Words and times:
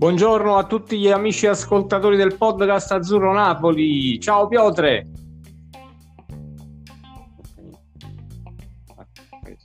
Buongiorno 0.00 0.56
a 0.56 0.64
tutti 0.64 0.98
gli 0.98 1.10
amici 1.10 1.46
ascoltatori 1.46 2.16
del 2.16 2.34
podcast 2.38 2.90
Azzurro 2.90 3.34
Napoli. 3.34 4.18
Ciao 4.18 4.48
Piotre. 4.48 5.06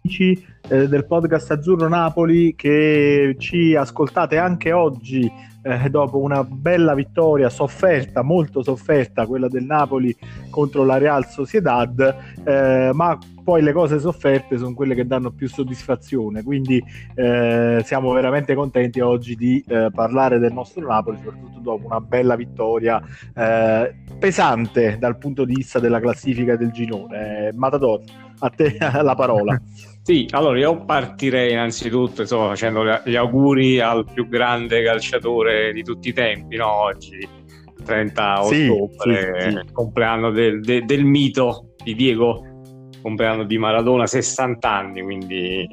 Amici 0.04 0.45
eh, 0.68 0.89
del 0.89 1.05
podcast 1.05 1.51
Azzurro 1.51 1.87
Napoli 1.87 2.54
che 2.54 3.37
ci 3.39 3.75
ascoltate 3.75 4.37
anche 4.37 4.73
oggi 4.73 5.32
eh, 5.66 5.89
dopo 5.89 6.20
una 6.20 6.43
bella 6.43 6.93
vittoria 6.93 7.50
sofferta, 7.50 8.21
molto 8.21 8.61
sofferta, 8.61 9.25
quella 9.25 9.47
del 9.47 9.64
Napoli 9.64 10.15
contro 10.51 10.86
la 10.86 11.00
Real 11.00 11.25
Sociedad, 11.25 12.15
eh, 12.43 12.91
ma 12.93 13.18
poi 13.43 13.64
le 13.64 13.74
cose 13.74 14.00
sofferte 14.00 14.60
sono 14.60 14.75
quelle 14.75 14.93
che 14.93 15.07
danno 15.07 15.32
più 15.32 15.50
soddisfazione, 15.50 16.43
quindi 16.43 16.83
eh, 17.15 17.82
siamo 17.83 18.11
veramente 18.14 18.54
contenti 18.54 19.00
oggi 19.00 19.36
di 19.36 19.64
eh, 19.68 19.89
parlare 19.91 20.38
del 20.38 20.54
nostro 20.54 20.86
Napoli, 20.86 21.18
soprattutto 21.18 21.60
dopo 21.60 21.88
una 21.88 22.00
bella 22.00 22.36
vittoria 22.36 23.02
eh, 23.36 23.96
pesante 24.19 24.97
dal 25.00 25.18
punto 25.18 25.46
di 25.46 25.55
vista 25.55 25.79
della 25.79 26.00
classifica 26.00 26.55
del 26.55 26.71
girone. 26.71 27.52
Matador, 27.54 28.02
a 28.39 28.50
te 28.50 28.77
la 29.02 29.16
parola. 29.16 29.60
Sì, 30.05 30.27
allora 30.29 30.59
io 30.59 30.86
partirei 30.86 31.54
innanzitutto 31.54 32.22
insomma, 32.22 32.50
facendo 32.50 32.83
gli 33.03 33.16
auguri 33.16 33.80
al 33.80 34.05
più 34.13 34.27
grande 34.27 34.83
calciatore 34.83 35.73
di 35.73 35.81
tutti 35.81 36.09
i 36.09 36.13
tempi, 36.13 36.58
no? 36.58 36.72
oggi 36.72 37.27
30 37.83 38.44
sì, 38.44 38.67
ottobre, 38.67 39.41
sì, 39.41 39.49
sì. 39.49 39.72
compleanno 39.72 40.30
del, 40.30 40.61
de, 40.61 40.85
del, 40.85 41.03
mito 41.05 41.73
di 41.83 41.95
Diego, 41.95 42.61
compleanno 43.02 43.45
di 43.45 43.57
Maradona, 43.57 44.05
60 44.05 44.69
anni, 44.69 45.02
quindi 45.02 45.67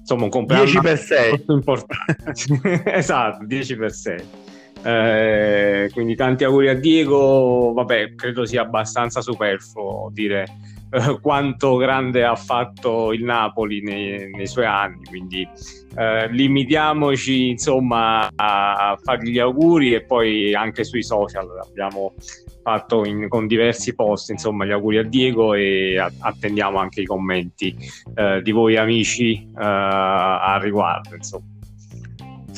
insomma 0.00 0.24
un 0.24 0.28
compleanno 0.28 0.64
10 0.64 0.80
per 0.80 0.98
6. 0.98 1.30
molto 1.30 1.52
importante. 1.54 2.82
esatto, 2.92 3.46
10 3.46 3.76
per 3.76 3.90
6. 3.90 4.24
Eh, 4.82 5.90
quindi 5.94 6.14
tanti 6.14 6.44
auguri 6.44 6.68
a 6.68 6.74
Diego, 6.74 7.72
vabbè, 7.72 8.14
credo 8.16 8.44
sia 8.44 8.60
abbastanza 8.60 9.22
superfluo 9.22 10.10
dire 10.12 10.44
eh, 10.90 11.18
quanto 11.20 11.76
grande 11.76 12.24
ha 12.24 12.36
fatto 12.36 13.12
il 13.12 13.24
Napoli 13.24 13.82
nei, 13.82 14.30
nei 14.30 14.46
suoi 14.46 14.66
anni, 14.66 15.04
quindi 15.04 15.46
eh, 15.96 16.28
limitiamoci 16.30 17.48
insomma 17.50 18.30
a 18.34 18.98
fargli 19.02 19.30
gli 19.30 19.38
auguri 19.38 19.94
e 19.94 20.04
poi 20.04 20.54
anche 20.54 20.84
sui 20.84 21.02
social 21.02 21.48
abbiamo 21.60 22.14
fatto 22.62 23.04
in, 23.04 23.28
con 23.28 23.46
diversi 23.46 23.94
post 23.94 24.30
insomma 24.30 24.64
gli 24.64 24.70
auguri 24.70 24.98
a 24.98 25.02
Diego 25.02 25.54
e 25.54 25.98
a, 25.98 26.10
attendiamo 26.20 26.78
anche 26.78 27.00
i 27.00 27.06
commenti 27.06 27.74
eh, 28.14 28.40
di 28.42 28.50
voi 28.50 28.76
amici 28.76 29.34
eh, 29.34 29.52
a 29.56 30.58
riguardo 30.60 31.14
insomma. 31.14 31.57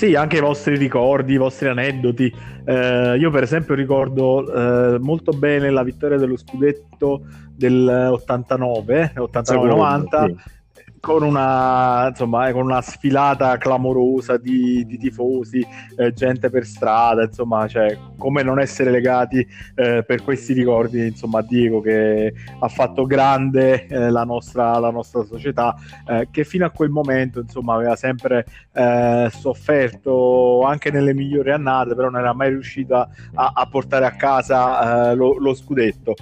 Sì, 0.00 0.14
anche 0.14 0.38
i 0.38 0.40
vostri 0.40 0.78
ricordi, 0.78 1.34
i 1.34 1.36
vostri 1.36 1.68
aneddoti. 1.68 2.34
Eh, 2.64 3.18
io 3.18 3.30
per 3.30 3.42
esempio 3.42 3.74
ricordo 3.74 4.94
eh, 4.94 4.98
molto 4.98 5.32
bene 5.32 5.68
la 5.68 5.82
vittoria 5.82 6.16
dello 6.16 6.38
scudetto 6.38 7.26
del 7.54 8.08
89, 8.10 9.12
89-90. 9.14 10.24
Sì 10.24 10.58
con 11.00 11.22
una, 11.22 12.08
insomma, 12.08 12.48
eh, 12.48 12.52
con 12.52 12.64
una 12.64 12.82
sfilata 12.82 13.56
clamorosa 13.56 14.36
di, 14.36 14.84
di 14.84 14.98
tifosi, 14.98 15.66
eh, 15.96 16.12
gente 16.12 16.50
per 16.50 16.66
strada, 16.66 17.24
insomma, 17.24 17.66
cioè, 17.66 17.96
come 18.20 18.42
non 18.42 18.60
essere 18.60 18.90
legati 18.90 19.38
eh, 19.74 20.04
per 20.06 20.22
questi 20.22 20.52
ricordi, 20.52 21.06
insomma, 21.06 21.38
a 21.38 21.42
Diego 21.42 21.80
che 21.80 22.32
ha 22.58 22.68
fatto 22.68 23.06
grande 23.06 23.86
eh, 23.86 24.10
la, 24.10 24.24
nostra, 24.24 24.78
la, 24.78 24.90
nostra, 24.90 25.24
società, 25.24 25.74
eh, 26.06 26.28
che 26.30 26.44
fino 26.44 26.66
a 26.66 26.70
quel 26.70 26.90
momento, 26.90 27.40
insomma, 27.40 27.74
aveva 27.74 27.96
sempre 27.96 28.44
eh, 28.72 29.28
sofferto 29.32 30.62
anche 30.62 30.90
nelle 30.90 31.14
migliori 31.14 31.50
annate, 31.50 31.94
però 31.94 32.10
non 32.10 32.20
era 32.20 32.34
mai 32.34 32.50
riuscita 32.50 33.08
a, 33.34 33.52
a 33.54 33.66
portare 33.66 34.04
a 34.04 34.12
casa 34.12 35.14
lo, 35.14 35.38
lo, 35.38 35.54
scudetto. 35.54 36.14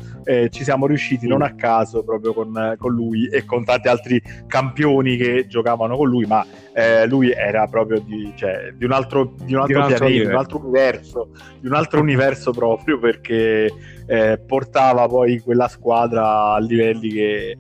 ci 0.51 0.63
siamo 0.63 0.87
riusciti 0.87 1.27
non 1.27 1.43
a 1.43 1.55
caso 1.55 2.05
proprio 2.05 2.33
con, 2.33 2.77
con 2.79 2.93
lui 2.93 3.27
e 3.27 3.45
con 3.45 3.65
tanti 3.65 3.89
altri 3.89 4.23
campioni 4.47 5.17
che 5.17 5.47
giocavano 5.49 5.97
con 5.97 6.09
lui, 6.09 6.27
ma 6.27 6.47
eh, 6.79 7.07
lui 7.07 7.33
era 7.33 7.67
proprio 7.67 7.99
di, 7.99 8.33
cioè, 8.37 8.73
di 8.73 8.85
un 8.85 8.93
altro, 8.93 9.35
di 9.43 9.53
un 9.53 9.63
altro, 9.63 9.81
di 9.81 9.95
pianeta, 9.95 10.07
di 10.07 10.21
un 10.21 10.37
altro 10.37 10.59
universo, 10.59 11.29
di 11.59 11.67
un 11.67 11.75
altro 11.75 12.01
universo 12.01 12.53
proprio 12.53 13.01
perché 13.01 13.69
eh, 14.07 14.39
portava 14.47 15.09
poi 15.09 15.41
quella 15.41 15.67
squadra 15.67 16.53
a 16.53 16.61
livelli 16.61 17.11
che 17.11 17.59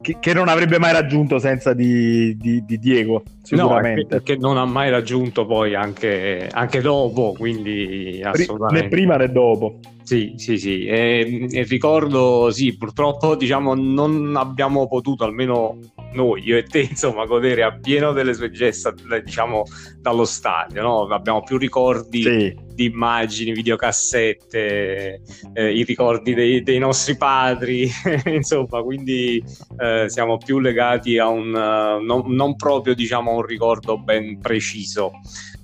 che, 0.00 0.18
che, 0.20 0.32
non 0.32 0.48
avrebbe 0.48 0.78
mai 0.78 0.92
raggiunto 0.92 1.38
senza 1.38 1.74
di, 1.74 2.36
di, 2.36 2.64
di 2.64 2.78
Diego 2.78 3.24
sicuramente. 3.42 4.02
no, 4.02 4.06
perché 4.06 4.36
non 4.36 4.56
ha 4.56 4.64
mai 4.64 4.90
raggiunto 4.90 5.44
poi 5.44 5.74
anche, 5.74 6.48
anche 6.50 6.80
dopo 6.80 7.34
quindi 7.36 8.20
assolutamente 8.22 8.84
né 8.84 8.88
prima 8.88 9.16
né 9.16 9.30
dopo. 9.30 9.80
Sì 10.02 10.34
sì 10.36 10.56
sì. 10.56 10.86
E, 10.86 11.48
e 11.50 11.62
ricordo 11.64 12.50
sì 12.50 12.76
purtroppo 12.76 13.34
diciamo 13.34 13.74
non 13.74 14.34
abbiamo 14.36 14.86
potuto 14.86 15.24
almeno 15.24 15.78
noi 16.12 16.42
io 16.42 16.56
e 16.56 16.64
te 16.64 16.80
insomma 16.90 17.24
godere 17.26 17.62
appieno 17.62 18.12
delle 18.12 18.34
sue 18.34 18.50
gesta 18.50 18.94
diciamo 19.24 19.64
dallo 20.00 20.24
stadio 20.24 20.82
no? 20.82 21.06
abbiamo 21.08 21.42
più 21.42 21.56
ricordi 21.58 22.22
sì 22.22 22.66
di 22.78 22.84
immagini, 22.84 23.50
videocassette, 23.50 25.20
eh, 25.52 25.72
i 25.72 25.82
ricordi 25.82 26.32
dei, 26.32 26.62
dei 26.62 26.78
nostri 26.78 27.16
padri, 27.16 27.90
insomma, 28.26 28.82
quindi 28.82 29.42
eh, 29.78 30.08
siamo 30.08 30.38
più 30.38 30.60
legati 30.60 31.18
a 31.18 31.26
un 31.26 31.48
uh, 31.48 32.00
non, 32.00 32.32
non, 32.32 32.54
proprio 32.54 32.94
diciamo 32.94 33.34
un 33.34 33.42
ricordo 33.42 33.98
ben 33.98 34.38
preciso 34.38 35.06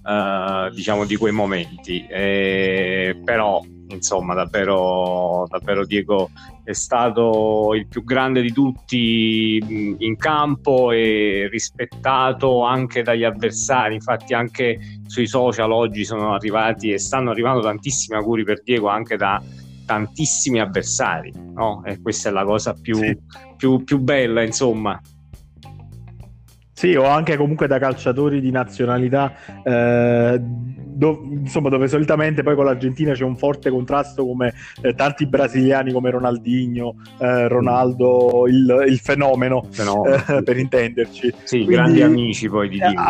uh, 0.03 0.75
diciamo 0.75 1.05
di 1.05 1.15
quei 1.15 1.33
momenti, 1.33 2.05
eh, 2.11 3.17
però 3.23 3.63
insomma 3.95 4.35
davvero, 4.35 5.47
davvero 5.49 5.85
Diego 5.85 6.31
è 6.63 6.73
stato 6.73 7.73
il 7.75 7.87
più 7.87 8.05
grande 8.05 8.43
di 8.43 8.53
tutti 8.53 9.97
in 9.99 10.17
campo 10.17 10.93
e 10.93 11.49
rispettato 11.51 12.63
anche 12.63 13.03
dagli 13.03 13.25
avversari 13.25 13.95
infatti 13.95 14.35
anche 14.35 14.79
sui 15.07 15.27
social 15.27 15.71
oggi 15.73 16.05
sono 16.05 16.35
arrivati 16.35 16.91
e 16.91 16.99
stanno 16.99 17.31
arrivando 17.31 17.61
tantissimi 17.61 18.19
auguri 18.19 18.45
per 18.45 18.63
Diego 18.63 18.89
anche 18.89 19.17
da 19.17 19.43
tantissimi 19.87 20.61
avversari 20.61 21.33
no? 21.55 21.83
e 21.85 22.01
questa 22.01 22.31
è 22.31 22.33
la 22.33 22.45
cosa 22.45 22.73
più, 22.73 22.97
sì. 22.97 23.17
più, 23.57 23.85
più 23.85 23.99
bella 23.99 24.43
insomma 24.43 25.01
sì, 26.85 26.95
o 26.97 27.05
anche 27.05 27.37
comunque 27.39 27.67
da 27.67 27.79
calciatori 27.79 28.41
di 28.41 28.51
nazionalità, 28.51 29.33
eh, 29.63 30.39
do, 30.39 31.23
insomma, 31.31 31.71
dove 31.71 31.89
solitamente 31.89 32.43
poi 32.43 32.55
con 32.55 32.67
l'Argentina 32.67 33.15
c'è 33.15 33.25
un 33.25 33.37
forte 33.37 33.71
contrasto 33.71 34.27
come 34.27 34.53
eh, 34.83 34.95
tanti 34.95 35.27
brasiliani 35.27 35.93
come 35.93 36.11
Ronaldinho, 36.11 36.97
eh, 37.19 37.49
Ronaldo, 37.49 38.45
il, 38.49 38.85
il 38.89 38.99
fenomeno, 38.99 39.67
fenomeno. 39.71 39.93
Eh, 40.05 40.43
per 40.43 40.59
intenderci. 40.59 41.33
Sì, 41.45 41.65
Quindi, 41.65 41.75
grandi 41.75 42.03
amici 42.03 42.49
poi 42.49 42.69
di 42.69 42.79
Dio. 42.79 43.01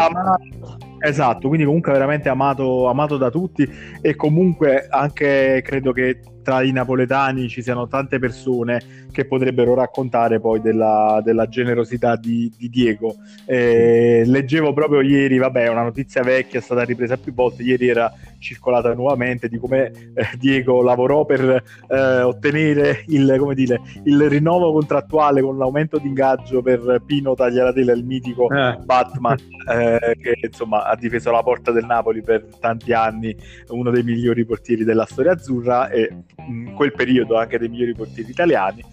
Esatto, 1.01 1.49
quindi 1.49 1.67
comunque 1.67 1.93
veramente 1.93 2.29
amato, 2.29 2.89
amato 2.89 3.19
da 3.19 3.31
tutti 3.31 3.69
e 4.01 4.15
comunque 4.15 4.87
anche 4.89 5.61
credo 5.63 5.93
che 5.93 6.21
tra 6.45 6.63
i 6.63 6.71
napoletani 6.71 7.49
ci 7.49 7.63
siano 7.63 7.89
tante 7.89 8.21
persone 8.21 9.07
che 9.11 9.25
potrebbero 9.25 9.75
raccontare 9.75 10.39
poi 10.39 10.61
della, 10.61 11.21
della 11.25 11.49
generosità 11.49 12.17
di, 12.17 12.53
di 12.57 12.69
Diego. 12.69 13.17
Eh, 13.47 14.23
leggevo 14.27 14.73
proprio 14.73 15.01
ieri, 15.01 15.39
vabbè, 15.39 15.69
una 15.69 15.83
notizia 15.83 16.23
vecchia, 16.23 16.61
è 16.61 16.63
stata 16.63 16.83
ripresa 16.85 17.17
più 17.17 17.33
volte, 17.33 17.63
ieri 17.63 17.89
era 17.89 18.13
circolata 18.45 18.93
nuovamente 18.93 19.49
di 19.49 19.59
come 19.59 19.91
eh, 20.15 20.29
Diego 20.39 20.83
lavorò 20.83 21.25
per 21.25 21.65
eh, 21.89 22.21
ottenere 22.21 23.05
il, 23.09 23.53
dire, 23.55 23.81
il, 24.05 24.29
rinnovo 24.29 24.73
contrattuale 24.73 25.41
con 25.41 25.57
l'aumento 25.57 25.99
di 25.99 26.09
ingaggio 26.09 26.61
per 26.61 27.03
Pino 27.07 27.35
Tagliaratella, 27.35 27.93
il 27.93 28.05
mitico 28.05 28.51
eh. 28.51 28.77
Batman, 28.85 29.39
eh, 29.73 30.17
che 30.21 30.39
insomma 30.43 30.85
ha 30.85 30.95
difeso 30.95 31.31
la 31.31 31.43
porta 31.43 31.73
del 31.73 31.87
Napoli 31.87 32.21
per 32.21 32.47
tanti 32.61 32.93
anni, 32.93 33.35
uno 33.69 33.91
dei 33.91 34.03
migliori 34.03 34.45
portieri 34.45 34.85
della 34.85 35.07
storia 35.07 35.33
azzurra 35.33 35.89
e 35.89 36.25
in 36.47 36.75
quel 36.75 36.93
periodo 36.93 37.39
anche 37.39 37.59
dei 37.59 37.69
migliori 37.69 37.95
portieri 37.95 38.31
italiani. 38.31 38.85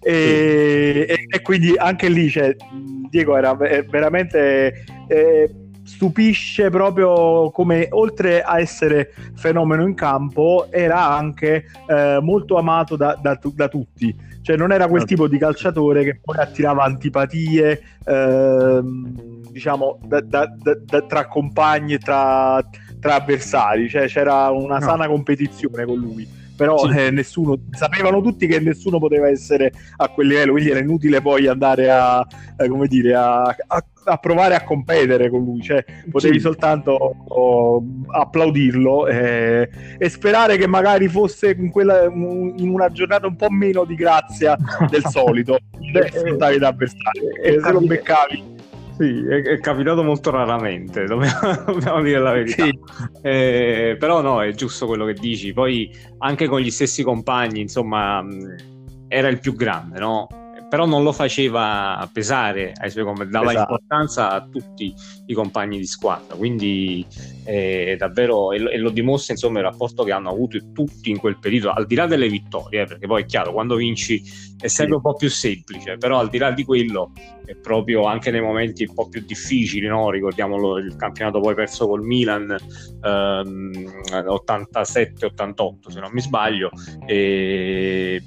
E, 0.00 1.06
sì. 1.08 1.12
e, 1.12 1.24
e 1.28 1.42
quindi 1.42 1.74
anche 1.76 2.08
lì 2.08 2.28
cioè, 2.28 2.54
Diego 3.10 3.36
era 3.36 3.54
veramente 3.54 4.84
eh, 5.08 5.50
stupisce 5.88 6.68
proprio 6.68 7.50
come 7.50 7.88
oltre 7.90 8.42
a 8.42 8.60
essere 8.60 9.14
fenomeno 9.34 9.82
in 9.82 9.94
campo 9.94 10.66
era 10.70 11.08
anche 11.08 11.64
eh, 11.86 12.18
molto 12.20 12.58
amato 12.58 12.94
da, 12.94 13.18
da, 13.20 13.38
da, 13.42 13.68
tutti. 13.68 14.14
Cioè 14.42 14.56
non 14.56 14.70
era 14.70 14.86
quel 14.86 15.04
tipo 15.04 15.26
di 15.26 15.38
calciatore 15.38 16.04
che 16.04 16.20
poi 16.22 16.36
attirava 16.36 16.84
antipatie 16.84 17.80
eh, 18.04 18.80
diciamo 19.50 19.98
da, 20.04 20.22
tra 21.06 21.26
compagni 21.26 21.94
e 21.94 21.98
tra, 21.98 22.62
tra 23.00 23.14
avversari. 23.14 23.88
Cioè 23.88 24.06
c'era 24.06 24.50
una 24.50 24.80
sana 24.80 25.06
competizione 25.06 25.84
con 25.86 25.96
lui 25.96 26.37
però 26.58 26.76
sì. 26.76 26.98
eh, 26.98 27.10
nessuno 27.12 27.56
sapevano 27.70 28.20
tutti 28.20 28.48
che 28.48 28.58
nessuno 28.58 28.98
poteva 28.98 29.28
essere 29.28 29.70
a 29.98 30.08
quel 30.08 30.26
livello, 30.26 30.52
quindi 30.52 30.70
era 30.70 30.80
inutile 30.80 31.22
poi 31.22 31.46
andare 31.46 31.88
a, 31.88 32.26
eh, 32.56 32.66
come 32.66 32.88
dire, 32.88 33.14
a, 33.14 33.42
a, 33.44 33.84
a, 34.04 34.16
provare 34.16 34.56
a 34.56 34.64
competere 34.64 35.30
con 35.30 35.44
lui, 35.44 35.62
cioè 35.62 35.84
potevi 36.10 36.34
sì. 36.34 36.40
soltanto 36.40 36.94
oh, 37.28 37.80
applaudirlo 38.08 39.06
eh, 39.06 39.70
e 39.98 40.08
sperare 40.08 40.56
che 40.56 40.66
magari 40.66 41.06
fosse 41.06 41.54
in, 41.56 41.70
quella, 41.70 42.06
in, 42.06 42.68
una 42.68 42.88
giornata 42.88 43.28
un 43.28 43.36
po' 43.36 43.50
meno 43.50 43.84
di 43.84 43.94
grazia 43.94 44.56
del 44.90 45.04
solito, 45.06 45.58
per 45.92 46.06
affrontare 46.06 46.58
l'avversario, 46.58 47.36
e 47.40 47.60
se 47.60 47.70
lo 47.70 47.80
beccavi 47.82 48.56
sì, 48.98 49.24
è, 49.26 49.42
è, 49.42 49.60
capitato 49.60 50.02
molto 50.02 50.30
raramente, 50.30 51.04
dobbiamo, 51.04 51.62
dobbiamo 51.66 52.02
dire 52.02 52.18
la 52.18 52.32
verità. 52.32 52.64
Sì. 52.64 52.78
Eh, 53.22 53.96
però 53.98 54.20
no, 54.20 54.42
è 54.42 54.52
giusto 54.52 54.86
quello 54.86 55.04
che 55.04 55.14
dici. 55.14 55.52
Poi 55.52 55.90
anche 56.18 56.48
con 56.48 56.60
gli 56.60 56.70
stessi 56.70 57.02
compagni, 57.02 57.60
insomma, 57.60 58.24
era 59.06 59.28
il 59.28 59.38
più 59.38 59.54
grande, 59.54 59.98
no? 60.00 60.26
Però 60.68 60.86
non 60.86 61.02
lo 61.02 61.12
faceva 61.12 62.08
pesare 62.12 62.72
ai 62.76 62.90
suoi 62.90 63.04
compagni, 63.04 63.30
dava 63.30 63.50
esatto. 63.50 63.72
importanza 63.72 64.30
a 64.30 64.46
tutti 64.46 64.94
i 65.26 65.34
compagni 65.34 65.78
di 65.78 65.86
squadra, 65.86 66.36
quindi 66.36 67.06
eh, 67.44 67.96
davvero, 67.98 68.52
e 68.52 68.58
lo, 68.58 68.70
e 68.70 68.76
lo, 68.76 68.90
dimostra 68.90 69.32
insomma 69.32 69.58
il 69.58 69.64
rapporto 69.64 70.04
che 70.04 70.12
hanno 70.12 70.30
avuto 70.30 70.58
tutti 70.72 71.10
in 71.10 71.18
quel 71.18 71.38
periodo, 71.38 71.70
al 71.70 71.86
di 71.86 71.94
là 71.94 72.06
delle 72.06 72.28
vittorie, 72.28 72.82
eh, 72.82 72.84
perché 72.86 73.06
poi 73.06 73.22
è 73.22 73.26
chiaro, 73.26 73.52
quando 73.52 73.76
vinci 73.76 74.22
è 74.60 74.66
sempre 74.66 74.96
un 74.96 75.02
po' 75.02 75.14
più 75.14 75.30
semplice, 75.30 75.96
però 75.96 76.18
al 76.18 76.28
di 76.28 76.38
là 76.38 76.50
di 76.50 76.64
quello 76.64 77.12
è 77.44 77.54
proprio 77.54 78.04
anche 78.04 78.30
nei 78.30 78.42
momenti 78.42 78.84
un 78.86 78.94
po' 78.94 79.08
più 79.08 79.22
difficili, 79.24 79.86
no? 79.86 80.10
ricordiamolo 80.10 80.78
il 80.78 80.96
campionato 80.96 81.40
poi 81.40 81.54
perso 81.54 81.86
col 81.86 82.02
Milan 82.02 82.54
ehm, 83.02 83.72
87-88 84.10 85.88
se 85.88 86.00
non 86.00 86.10
mi 86.12 86.20
sbaglio, 86.20 86.70
e 87.06 88.22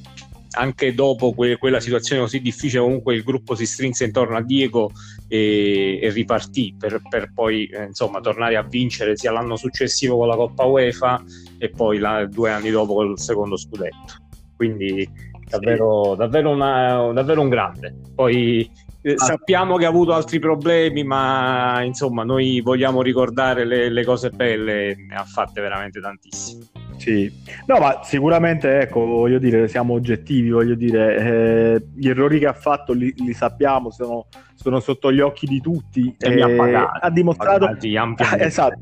anche 0.52 0.94
dopo 0.94 1.34
que- 1.34 1.58
quella 1.58 1.80
situazione 1.80 2.22
così 2.22 2.42
difficile, 2.42 2.82
comunque 2.82 3.16
il 3.16 3.24
gruppo 3.24 3.56
si 3.56 3.66
strinse 3.66 4.06
intorno 4.06 4.38
a 4.38 4.42
Diego 4.42 4.92
e, 5.28 6.00
e 6.02 6.10
ripartì 6.10 6.76
per, 6.78 7.02
per 7.08 7.32
poi 7.34 7.66
eh, 7.66 7.86
insomma 7.86 8.20
tornare 8.20 8.58
a 8.58 8.64
vincere 8.64 9.16
sia 9.16 9.32
l'anno 9.32 9.56
successivo 9.56 10.18
con 10.18 10.28
la 10.28 10.36
Coppa 10.36 10.66
UEFA 10.66 11.24
e 11.58 11.70
poi 11.70 12.00
la, 12.00 12.26
due 12.26 12.52
anni 12.52 12.70
dopo 12.70 12.96
con 12.96 13.12
il 13.12 13.20
secondo 13.20 13.58
scudetto. 13.58 14.30
Quindi 14.56 15.10
davvero, 15.50 16.12
sì. 16.12 16.18
davvero, 16.18 16.50
una, 16.50 17.12
davvero 17.14 17.42
un 17.42 17.50
grande. 17.50 17.96
Poi 18.14 18.70
eh, 19.02 19.14
ah. 19.14 19.24
sappiamo 19.24 19.78
che 19.78 19.86
ha 19.86 19.90
avuto 19.90 20.14
altri 20.14 20.40
problemi, 20.40 21.04
ma 21.04 21.82
insomma, 21.84 22.24
noi 22.24 22.62
vogliamo 22.62 23.02
ricordare 23.02 23.66
le, 23.66 23.90
le 23.90 24.06
cose 24.06 24.30
belle, 24.30 24.96
ne 24.96 25.16
ha 25.16 25.24
fatte 25.24 25.62
veramente 25.62 26.00
tantissime. 26.00 26.66
Sì, 27.02 27.34
no, 27.66 27.80
ma 27.80 28.02
sicuramente, 28.04 28.82
ecco, 28.82 29.04
voglio 29.04 29.40
dire, 29.40 29.68
siamo 29.68 29.96
oggettivi, 29.96 30.52
voglio 30.52 30.76
dire, 30.76 31.18
eh, 31.18 31.84
gli 31.96 32.08
errori 32.08 32.38
che 32.38 32.46
ha 32.46 32.54
fatto 32.54 32.94
li, 32.94 33.12
li 33.18 33.34
sappiamo, 33.34 33.90
sono, 33.90 34.28
sono, 34.54 34.80
sotto 34.80 35.12
gli 35.12 35.20
occhi 35.20 35.48
di 35.48 35.60
tutti. 35.60 36.16
E 36.20 36.40
eh, 36.40 36.56
pagati, 36.56 37.00
ha 37.02 37.10
dimostrato, 37.10 37.76
esatto, 38.38 38.78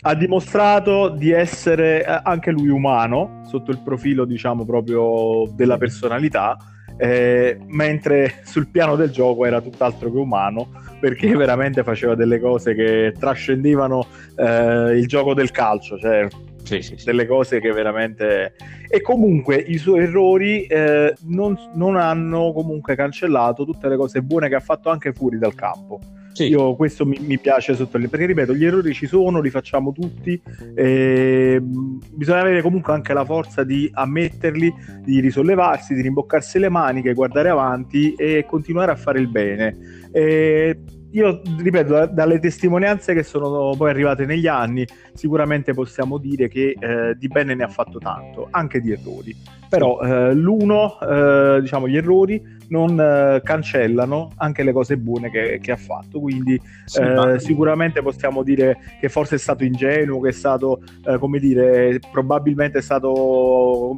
ha 0.00 0.14
dimostrato 0.14 1.10
di 1.10 1.30
essere 1.30 2.02
eh, 2.02 2.20
anche 2.22 2.50
lui 2.50 2.68
umano, 2.68 3.42
sotto 3.46 3.72
il 3.72 3.82
profilo, 3.84 4.24
diciamo, 4.24 4.64
proprio 4.64 5.52
della 5.54 5.76
personalità, 5.76 6.56
eh, 6.96 7.58
mentre 7.66 8.40
sul 8.44 8.68
piano 8.68 8.96
del 8.96 9.10
gioco 9.10 9.44
era 9.44 9.60
tutt'altro 9.60 10.10
che 10.10 10.16
umano, 10.16 10.68
perché 10.98 11.36
veramente 11.36 11.82
faceva 11.82 12.14
delle 12.14 12.40
cose 12.40 12.74
che 12.74 13.12
trascendevano 13.18 14.06
eh, 14.34 14.96
il 14.96 15.06
gioco 15.06 15.34
del 15.34 15.50
calcio, 15.50 15.98
cioè 15.98 16.26
sì, 16.68 16.82
sì, 16.82 16.96
sì. 16.96 17.04
delle 17.04 17.26
cose 17.26 17.60
che 17.60 17.72
veramente... 17.72 18.54
E 18.88 19.00
comunque 19.00 19.56
i 19.56 19.78
suoi 19.78 20.00
errori 20.00 20.66
eh, 20.66 21.14
non, 21.26 21.58
non, 21.74 21.96
hanno 21.96 22.52
comunque 22.52 22.94
cancellato 22.94 23.64
tutte 23.64 23.88
le 23.88 23.96
cose 23.96 24.22
buone 24.22 24.48
che 24.48 24.54
ha 24.54 24.60
fatto 24.60 24.90
anche 24.90 25.12
fuori 25.12 25.38
dal 25.38 25.54
campo. 25.54 26.00
Sì. 26.32 26.44
Io 26.44 26.76
questo 26.76 27.04
mi, 27.04 27.18
mi 27.20 27.38
piace 27.38 27.74
sottolineare, 27.74 28.10
perché 28.10 28.26
ripeto, 28.26 28.54
gli 28.54 28.64
errori 28.64 28.94
ci 28.94 29.06
sono, 29.06 29.40
li 29.40 29.50
facciamo 29.50 29.92
tutti, 29.92 30.40
e 30.74 31.58
bisogna 31.60 32.40
avere 32.40 32.62
comunque 32.62 32.92
anche 32.92 33.12
la 33.12 33.24
forza 33.24 33.64
di 33.64 33.90
ammetterli, 33.92 34.72
di 35.02 35.20
risollevarsi, 35.20 35.94
di 35.94 36.02
rimboccarsi 36.02 36.60
le 36.60 36.68
maniche, 36.68 37.12
guardare 37.12 37.48
avanti 37.48 38.14
e 38.14 38.44
continuare 38.46 38.92
a 38.92 38.96
fare 38.96 39.18
il 39.18 39.28
bene. 39.28 39.76
E 40.12 40.78
io 41.12 41.40
ripeto, 41.58 42.06
dalle 42.06 42.38
testimonianze 42.38 43.14
che 43.14 43.22
sono 43.22 43.74
poi 43.76 43.90
arrivate 43.90 44.26
negli 44.26 44.46
anni, 44.46 44.86
sicuramente 45.14 45.72
possiamo 45.72 46.18
dire 46.18 46.48
che 46.48 46.76
eh, 46.78 47.14
di 47.16 47.28
bene 47.28 47.54
ne 47.54 47.64
ha 47.64 47.68
fatto 47.68 47.98
tanto, 47.98 48.48
anche 48.50 48.80
di 48.80 48.92
errori. 48.92 49.34
Però 49.68 50.00
eh, 50.00 50.34
l'uno, 50.34 50.98
eh, 51.00 51.60
diciamo, 51.60 51.88
gli 51.88 51.96
errori 51.96 52.56
non 52.68 52.98
eh, 53.00 53.40
cancellano 53.42 54.32
anche 54.36 54.62
le 54.62 54.72
cose 54.72 54.96
buone 54.96 55.30
che, 55.30 55.58
che 55.60 55.72
ha 55.72 55.76
fatto. 55.76 56.20
Quindi 56.20 56.60
sì, 56.84 57.00
eh, 57.00 57.38
sicuramente 57.38 58.02
possiamo 58.02 58.42
dire 58.42 58.78
che 59.00 59.08
forse 59.08 59.36
è 59.36 59.38
stato 59.38 59.64
ingenuo, 59.64 60.20
che 60.20 60.30
è 60.30 60.32
stato, 60.32 60.82
eh, 61.06 61.18
come 61.18 61.38
dire, 61.38 61.98
probabilmente 62.10 62.78
è 62.78 62.82
stato 62.82 63.94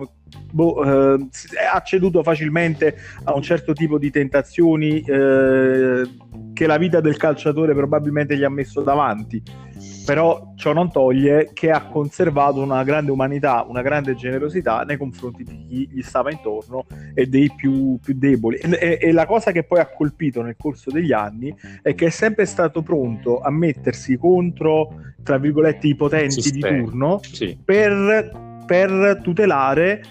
boh, 0.53 1.17
eh, 1.17 1.27
ha 1.73 1.81
ceduto 1.83 2.23
facilmente 2.23 2.97
a 3.25 3.35
un 3.35 3.43
certo 3.43 3.73
tipo 3.73 3.99
di 3.99 4.11
tentazioni 4.11 5.01
eh, 5.01 6.03
che 6.53 6.67
la 6.67 6.77
vita 6.79 7.01
del 7.01 7.17
calciatore 7.17 7.75
probabilmente 7.75 8.37
gli 8.37 8.45
ha 8.45 8.51
messo 8.51 8.83
davanti 8.83 9.43
però 10.11 10.55
ciò 10.57 10.73
non 10.73 10.91
toglie 10.91 11.51
che 11.53 11.71
ha 11.71 11.85
conservato 11.85 12.61
una 12.61 12.83
grande 12.83 13.13
umanità, 13.13 13.65
una 13.69 13.81
grande 13.81 14.17
generosità 14.17 14.83
nei 14.83 14.97
confronti 14.97 15.45
di 15.45 15.67
chi 15.69 15.89
gli 15.89 16.03
stava 16.03 16.33
intorno 16.33 16.85
e 17.15 17.27
dei 17.27 17.49
più, 17.55 17.97
più 18.03 18.15
deboli. 18.17 18.57
E, 18.57 18.99
e, 19.01 19.13
la 19.13 19.25
cosa 19.25 19.53
che 19.53 19.63
poi 19.63 19.79
ha 19.79 19.87
colpito 19.87 20.43
nel 20.43 20.57
corso 20.59 20.91
degli 20.91 21.13
anni 21.13 21.55
è 21.81 21.95
che 21.95 22.07
è 22.07 22.11
sempre 22.11 22.45
stato 22.47 22.83
pronto 22.83 23.39
a 23.39 23.53
mettersi 23.53 24.17
contro, 24.17 24.97
tra 25.23 25.39
virgolette, 25.39 25.87
i 25.87 25.95
potenti 25.95 26.43
Sistema. 26.43 26.77
di 26.77 26.83
turno 26.83 27.21
sì. 27.23 27.57
per, 27.65 28.65
per 28.67 29.21
tutelare 29.23 30.03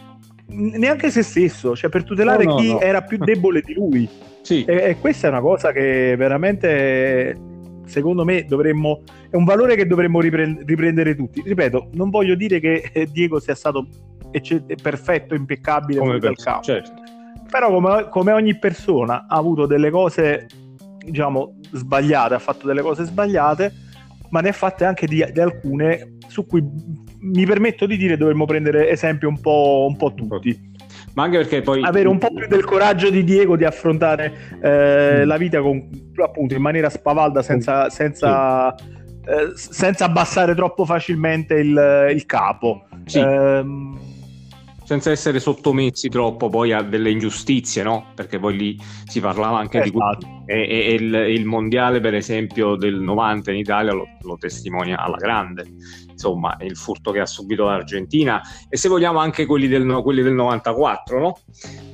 neanche 0.46 1.12
se 1.12 1.24
stesso, 1.24 1.76
cioè 1.76 1.90
per 1.90 2.06
tutelare 2.06 2.46
no, 2.46 2.54
no, 2.54 2.60
chi 2.62 2.72
no. 2.72 2.80
era 2.80 3.02
più 3.02 3.18
debole 3.18 3.60
di 3.60 3.74
lui. 3.74 4.10
Sì. 4.44 4.64
E, 4.64 4.76
e, 4.76 4.98
questa 4.98 5.28
è 5.28 5.30
una 5.30 5.42
cosa 5.42 5.74
che 5.74 6.16
veramente 6.18 7.49
secondo 7.90 8.24
me 8.24 8.46
dovremmo 8.46 9.02
è 9.30 9.36
un 9.36 9.44
valore 9.44 9.76
che 9.76 9.86
dovremmo 9.86 10.22
riprend- 10.22 10.64
riprendere 10.66 11.16
tutti. 11.16 11.42
Ripeto, 11.46 11.90
non 11.94 12.10
voglio 12.10 12.36
dire 12.36 12.60
che 12.60 12.90
eh, 12.94 13.06
Diego 13.06 13.40
sia 13.40 13.56
stato 13.56 13.88
ecce- 14.32 14.64
perfetto, 14.82 15.36
impeccabile 15.36 16.00
come 16.00 16.20
per 16.20 16.36
campo. 16.36 16.64
Certo. 16.64 16.92
Però 17.50 17.72
come, 17.72 18.10
come 18.10 18.32
ogni 18.32 18.58
persona 18.58 19.26
ha 19.28 19.36
avuto 19.36 19.66
delle 19.66 19.90
cose 19.90 20.48
diciamo 21.04 21.60
sbagliate, 21.72 22.34
ha 22.36 22.40
fatto 22.40 22.68
delle 22.68 22.82
cose 22.82 23.04
sbagliate, 23.04 23.74
ma 24.30 24.42
ne 24.42 24.50
ha 24.50 24.54
fatte 24.54 24.86
anche 24.86 25.08
di, 25.08 25.26
di 25.32 25.40
alcune 25.40 26.18
su 26.28 26.46
cui 26.46 26.64
mi 27.22 27.46
permetto 27.46 27.86
di 27.86 27.98
dire 27.98 28.18
dovremmo 28.18 28.46
prendere 28.46 28.90
esempio 28.90 29.28
un 29.28 29.40
po', 29.42 29.86
un 29.90 29.98
po 29.98 30.14
tutti. 30.14 30.69
Ma 31.20 31.26
anche 31.26 31.38
perché 31.40 31.62
poi 31.62 31.84
avere 31.84 32.08
un 32.08 32.18
po' 32.18 32.34
più 32.34 32.48
del 32.48 32.64
coraggio 32.64 33.10
di 33.10 33.26
Diego 33.26 33.58
di 33.58 33.66
affrontare 33.66 34.34
eh, 34.62 35.24
mm. 35.24 35.28
la 35.28 35.36
vita 35.36 35.60
con, 35.60 35.90
appunto 36.24 36.54
in 36.54 36.62
maniera 36.62 36.90
spavalda 36.90 37.42
senza, 37.42 37.90
senza, 37.90 38.74
sì. 38.78 38.86
eh, 39.26 39.52
senza 39.54 40.06
abbassare 40.06 40.56
troppo 40.56 40.86
facilmente 40.86 41.56
il, 41.56 42.08
il 42.14 42.26
capo. 42.26 42.86
Sì. 43.04 43.20
Ehm, 43.20 43.89
senza 44.90 45.12
essere 45.12 45.40
sottomessi 45.40 46.10
troppo 46.10 46.50
poi 46.50 46.74
a 46.74 46.82
delle 46.82 47.12
ingiustizie, 47.12 47.84
no? 47.84 48.08
Perché 48.16 48.40
poi 48.40 48.58
lì 48.58 48.82
si 49.06 49.20
parlava 49.20 49.60
anche 49.60 49.84
esatto. 49.84 50.18
di 50.18 50.52
e, 50.52 50.68
e, 50.68 50.94
il, 50.96 51.14
il, 51.14 51.46
mondiale, 51.46 52.00
per 52.00 52.16
esempio, 52.16 52.76
del 52.76 53.00
90 53.00 53.52
in 53.52 53.58
Italia 53.60 53.94
lo, 53.94 54.08
lo, 54.22 54.36
testimonia 54.38 54.98
alla 54.98 55.18
grande. 55.18 55.68
Insomma, 56.10 56.58
il 56.62 56.76
furto 56.76 57.12
che 57.12 57.20
ha 57.20 57.28
subito 57.28 57.66
l'Argentina 57.66 58.42
e 58.68 58.78
se 58.78 58.90
vogliamo 58.90 59.20
anche 59.20 59.46
quelli 59.46 59.68
del, 59.68 59.86
quelli 60.02 60.24
del 60.24 60.34
94, 60.34 61.20
no? 61.20 61.38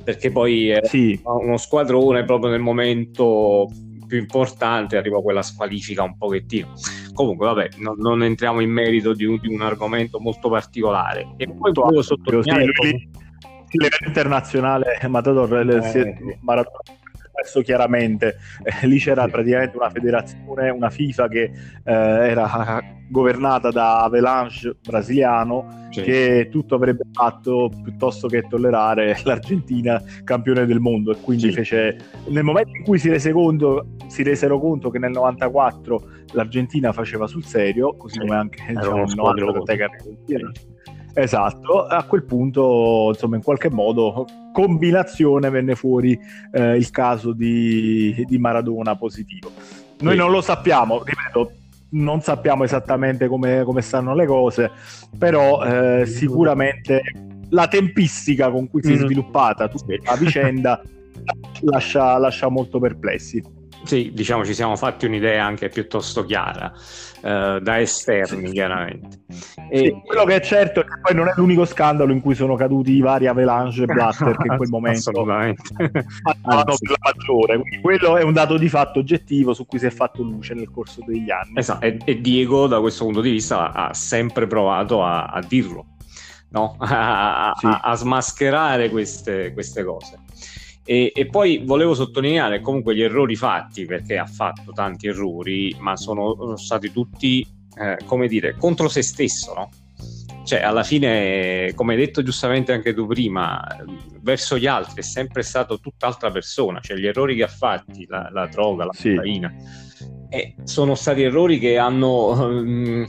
Perché 0.02 0.32
poi 0.32 0.70
era 0.70 0.86
sì. 0.86 1.20
uno 1.22 1.58
squadrone 1.58 2.24
proprio 2.24 2.50
nel 2.50 2.60
momento 2.60 3.68
più 4.06 4.18
importante 4.18 4.96
arrivò 4.96 5.20
quella 5.22 5.42
squalifica 5.42 6.02
un 6.02 6.16
pochettino. 6.16 6.72
Comunque, 7.12 7.46
vabbè, 7.46 7.68
no, 7.78 7.94
non 7.96 8.22
entriamo 8.22 8.60
in 8.60 8.70
merito 8.70 9.12
di 9.12 9.24
un, 9.24 9.38
di 9.40 9.52
un, 9.52 9.62
argomento 9.62 10.20
molto 10.20 10.48
particolare. 10.48 11.34
E 11.36 11.52
poi 11.52 11.72
volevo 11.72 12.02
sottolineare. 12.02 12.64
Sì, 12.64 12.72
come... 12.72 13.08
livello 13.70 14.06
internazionale 14.06 14.98
Matador 15.08 15.52
eh, 15.58 16.38
Maradona 16.40 16.80
espresso 17.36 17.60
chiaramente. 17.60 18.36
Eh, 18.62 18.86
lì 18.86 18.98
c'era 18.98 19.26
praticamente 19.28 19.76
una 19.76 19.90
federazione, 19.90 20.70
una 20.70 20.90
FIFA 20.90 21.28
che 21.28 21.42
eh, 21.42 21.92
era 21.92 22.82
governata 23.08 23.70
da 23.70 24.02
Avalanche 24.02 24.76
brasiliano 24.82 25.86
sì. 25.90 26.02
che 26.02 26.48
tutto 26.50 26.74
avrebbe 26.74 27.04
fatto 27.12 27.70
piuttosto 27.82 28.26
che 28.26 28.42
tollerare 28.48 29.16
l'Argentina 29.22 30.02
campione 30.24 30.66
del 30.66 30.80
mondo 30.80 31.12
e 31.12 31.20
quindi 31.20 31.48
sì. 31.48 31.52
fece 31.52 31.96
nel 32.26 32.42
momento 32.42 32.76
in 32.76 32.82
cui 32.82 32.98
si, 32.98 33.08
rese 33.08 33.30
conto, 33.30 33.90
si 34.08 34.24
resero 34.24 34.58
conto 34.58 34.90
che 34.90 34.98
nel 34.98 35.12
94 35.12 36.02
l'Argentina 36.32 36.92
faceva 36.92 37.28
sul 37.28 37.44
serio 37.44 37.96
così 37.96 38.14
sì. 38.14 38.20
come 38.20 38.34
anche 38.34 38.64
diciamo, 38.66 39.04
il 39.04 39.14
90 39.14 39.84
Argentina 39.84 40.50
Esatto, 41.18 41.86
a 41.86 42.04
quel 42.04 42.24
punto, 42.24 43.06
insomma, 43.08 43.36
in 43.36 43.42
qualche 43.42 43.70
modo, 43.70 44.26
combinazione 44.56 45.50
venne 45.50 45.74
fuori 45.74 46.18
eh, 46.50 46.76
il 46.76 46.90
caso 46.90 47.32
di, 47.32 48.24
di 48.26 48.38
Maradona 48.38 48.96
positivo. 48.96 49.50
Noi 49.98 50.12
sì. 50.14 50.18
non 50.18 50.30
lo 50.30 50.40
sappiamo, 50.40 51.02
ripeto, 51.04 51.52
non 51.90 52.22
sappiamo 52.22 52.64
esattamente 52.64 53.28
come, 53.28 53.64
come 53.64 53.82
stanno 53.82 54.14
le 54.14 54.24
cose, 54.24 54.70
però 55.18 55.62
eh, 55.62 56.06
sicuramente 56.06 57.02
la 57.50 57.68
tempistica 57.68 58.50
con 58.50 58.70
cui 58.70 58.82
si 58.82 58.94
è 58.94 58.96
mm. 58.96 59.04
sviluppata 59.04 59.68
tutta 59.68 59.92
la 60.02 60.16
vicenda 60.16 60.80
lascia, 61.60 62.16
lascia 62.16 62.48
molto 62.48 62.78
perplessi. 62.78 63.42
Sì, 63.86 64.10
diciamo 64.12 64.44
ci 64.44 64.52
siamo 64.52 64.76
fatti 64.76 65.06
un'idea 65.06 65.44
anche 65.44 65.68
piuttosto 65.68 66.24
chiara 66.24 66.72
eh, 67.22 67.58
da 67.62 67.80
esterni, 67.80 68.48
sì. 68.48 68.52
chiaramente. 68.52 69.20
E, 69.70 69.78
sì, 69.78 70.00
quello 70.04 70.24
che 70.24 70.36
è 70.36 70.40
certo 70.40 70.80
è 70.80 70.84
che 70.84 70.98
poi 71.00 71.14
non 71.14 71.28
è 71.28 71.32
l'unico 71.36 71.64
scandalo 71.64 72.12
in 72.12 72.20
cui 72.20 72.34
sono 72.34 72.56
caduti 72.56 72.92
i 72.92 73.00
vari 73.00 73.26
Avalanche 73.26 73.82
e 73.82 73.86
Blatter 73.86 74.36
che 74.36 74.48
in 74.48 74.56
quel 74.56 74.68
momento 74.70 75.10
assolutamente 75.10 75.62
per 75.74 76.04
la 76.42 76.64
maggiore. 77.00 77.58
Quindi 77.60 77.80
quello 77.80 78.16
è 78.16 78.22
un 78.22 78.32
dato 78.32 78.56
di 78.56 78.68
fatto 78.68 78.98
oggettivo 78.98 79.54
su 79.54 79.66
cui 79.66 79.78
si 79.78 79.86
è 79.86 79.90
fatto 79.90 80.22
luce 80.22 80.54
nel 80.54 80.70
corso 80.70 81.02
degli 81.06 81.30
anni. 81.30 81.52
Esatto, 81.54 81.84
e, 81.84 81.98
e 82.04 82.20
Diego 82.20 82.66
da 82.66 82.80
questo 82.80 83.04
punto 83.04 83.20
di 83.20 83.30
vista 83.30 83.72
ha 83.72 83.94
sempre 83.94 84.46
provato 84.46 85.02
a, 85.02 85.26
a 85.26 85.40
dirlo. 85.42 85.86
No? 86.48 86.76
A, 86.80 87.52
sì. 87.56 87.66
a, 87.66 87.80
a, 87.80 87.94
smascherare 87.94 88.88
queste, 88.88 89.52
queste 89.52 89.84
cose. 89.84 90.18
E, 90.88 91.10
e, 91.12 91.26
poi 91.26 91.62
volevo 91.64 91.94
sottolineare 91.94 92.60
comunque 92.60 92.94
gli 92.94 93.02
errori 93.02 93.34
fatti, 93.34 93.84
perché 93.86 94.18
ha 94.18 94.26
fatto 94.26 94.70
tanti 94.72 95.08
errori, 95.08 95.74
ma 95.80 95.96
sono 95.96 96.56
stati 96.56 96.92
tutti, 96.92 97.44
eh, 97.76 97.98
come 98.06 98.28
dire, 98.28 98.54
contro 98.56 98.88
se 98.88 99.02
stesso, 99.02 99.52
no? 99.52 99.68
Cioè, 100.44 100.62
alla 100.62 100.84
fine, 100.84 101.72
come 101.74 101.94
hai 101.94 101.98
detto 101.98 102.22
giustamente 102.22 102.72
anche 102.72 102.94
tu 102.94 103.08
prima, 103.08 103.60
verso 104.20 104.56
gli 104.56 104.66
altri 104.66 105.00
è 105.00 105.02
sempre 105.02 105.42
stato 105.42 105.80
tutt'altra 105.80 106.30
persona, 106.30 106.78
cioè 106.78 106.96
gli 106.96 107.06
errori 107.06 107.34
che 107.34 107.42
ha 107.42 107.48
fatti, 107.48 108.06
la, 108.08 108.30
la 108.32 108.46
droga, 108.46 108.84
la 108.84 108.92
sì. 108.92 109.12
cocaina, 109.12 109.52
eh, 110.28 110.54
sono 110.62 110.94
stati 110.94 111.22
errori 111.22 111.58
che 111.58 111.78
hanno... 111.78 112.28
Um, 112.28 113.06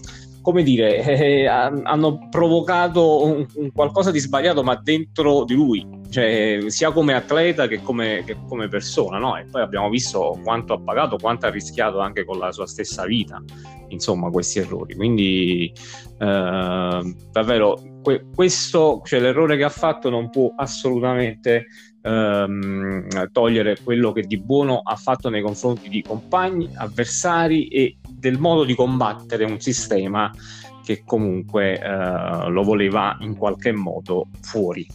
come 0.48 0.64
dire, 0.64 1.04
eh, 1.04 1.46
hanno 1.46 2.30
provocato 2.30 3.26
un, 3.26 3.46
un 3.56 3.72
qualcosa 3.74 4.12
di 4.12 4.20
sbagliato, 4.20 4.64
ma 4.64 4.80
dentro 4.82 5.44
di 5.44 5.54
lui, 5.54 5.86
cioè, 6.10 6.60
sia 6.68 6.92
come 6.92 7.14
atleta 7.14 7.68
che 7.68 7.82
come, 7.82 8.24
che 8.26 8.38
come 8.48 8.68
persona, 8.68 9.18
no? 9.18 9.38
E 9.38 9.46
poi 9.46 9.62
abbiamo 9.62 9.90
visto 9.90 10.40
quanto 10.44 10.74
ha 10.74 10.80
pagato, 10.80 11.18
quanto 11.18 11.46
ha 11.46 11.50
rischiato 11.50 12.00
anche 12.00 12.26
con 12.26 12.38
la 12.38 12.52
sua 12.52 12.66
stessa 12.66 13.06
vita, 13.06 13.42
insomma, 13.90 14.30
questi 14.30 14.60
errori. 14.60 14.96
Quindi, 14.96 15.72
eh, 16.20 17.16
davvero, 17.32 18.00
que- 18.02 18.26
questo, 18.34 19.02
cioè 19.06 19.20
l'errore 19.20 19.58
che 19.58 19.64
ha 19.64 19.70
fatto 19.70 20.10
non 20.10 20.30
può 20.30 20.54
assolutamente 20.56 21.66
ehm, 22.02 23.32
togliere 23.32 23.78
quello 23.84 24.12
che 24.14 24.22
di 24.22 24.40
buono 24.40 24.80
ha 24.84 24.96
fatto 24.96 25.30
nei 25.30 25.42
confronti 25.42 25.90
di 25.90 26.02
compagni, 26.02 26.70
avversari 26.76 27.68
e 27.68 27.98
del 28.10 28.40
modo 28.40 28.64
di 28.64 28.76
combattere 28.76 29.44
un 29.44 29.60
sistema 29.60 30.32
che 30.84 31.04
comunque 31.06 31.78
eh, 31.78 32.50
lo 32.50 32.64
voleva 32.64 33.18
in 33.20 33.36
qualche 33.36 33.74
modo 33.74 34.30
fuori. 34.42 34.88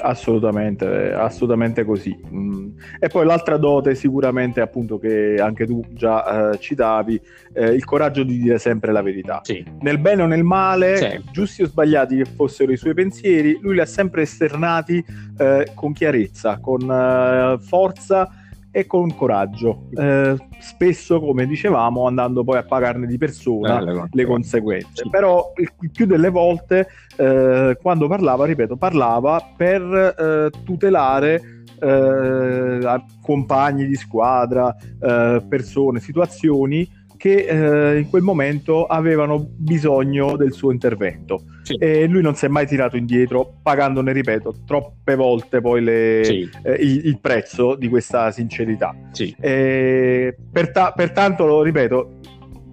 Assolutamente, 0.00 1.12
assolutamente 1.12 1.84
così. 1.84 2.18
Mm. 2.32 2.70
E 2.98 3.08
poi 3.08 3.26
l'altra 3.26 3.56
dote 3.56 3.94
sicuramente 3.94 4.60
appunto 4.60 4.98
che 4.98 5.36
anche 5.40 5.66
tu 5.66 5.84
già 5.90 6.50
eh, 6.50 6.58
citavi, 6.58 7.20
eh, 7.52 7.68
il 7.68 7.84
coraggio 7.84 8.22
di 8.22 8.38
dire 8.38 8.58
sempre 8.58 8.92
la 8.92 9.02
verità. 9.02 9.40
Sì. 9.42 9.64
Nel 9.80 9.98
bene 9.98 10.22
o 10.22 10.26
nel 10.26 10.44
male, 10.44 10.96
sì. 10.96 11.22
giusti 11.32 11.62
o 11.62 11.66
sbagliati 11.66 12.16
che 12.16 12.24
fossero 12.24 12.72
i 12.72 12.76
suoi 12.76 12.94
pensieri, 12.94 13.58
lui 13.60 13.74
li 13.74 13.80
ha 13.80 13.86
sempre 13.86 14.22
esternati 14.22 15.04
eh, 15.38 15.72
con 15.74 15.92
chiarezza, 15.92 16.58
con 16.58 16.80
eh, 16.90 17.58
forza 17.60 18.28
e 18.72 18.86
con 18.86 19.14
coraggio, 19.14 19.88
eh, 19.96 20.36
spesso 20.60 21.20
come 21.20 21.46
dicevamo 21.46 22.06
andando 22.06 22.44
poi 22.44 22.58
a 22.58 22.62
pagarne 22.62 23.06
di 23.06 23.18
persona 23.18 23.78
Belle, 23.78 24.08
le 24.10 24.24
conseguenze. 24.24 25.02
Sì. 25.02 25.10
Però 25.10 25.52
il, 25.56 25.68
il, 25.80 25.90
più 25.90 26.06
delle 26.06 26.30
volte 26.30 26.88
eh, 27.16 27.76
quando 27.80 28.06
parlava, 28.06 28.44
ripeto, 28.46 28.76
parlava 28.76 29.40
per 29.56 29.82
eh, 29.82 30.50
tutelare 30.64 31.64
eh, 31.80 33.02
compagni 33.20 33.86
di 33.86 33.96
squadra, 33.96 34.74
eh, 35.00 35.42
persone, 35.48 35.98
situazioni 35.98 36.98
che 37.20 37.44
eh, 37.44 37.98
in 37.98 38.08
quel 38.08 38.22
momento 38.22 38.86
avevano 38.86 39.46
bisogno 39.46 40.36
del 40.36 40.54
suo 40.54 40.72
intervento. 40.72 41.42
Sì. 41.64 41.74
E 41.74 42.06
lui 42.06 42.22
non 42.22 42.34
si 42.34 42.46
è 42.46 42.48
mai 42.48 42.66
tirato 42.66 42.96
indietro, 42.96 43.58
pagandone, 43.62 44.10
ripeto, 44.10 44.62
troppe 44.64 45.16
volte 45.16 45.60
poi 45.60 45.82
le, 45.82 46.20
sì. 46.24 46.50
eh, 46.62 46.72
il, 46.72 47.04
il, 47.04 47.18
prezzo 47.20 47.74
di 47.74 47.90
questa 47.90 48.30
sincerità. 48.30 48.96
Sì. 49.12 49.36
Per 49.38 50.70
ta- 50.72 50.92
pertanto, 50.96 51.44
lo 51.44 51.62
ripeto, 51.62 52.20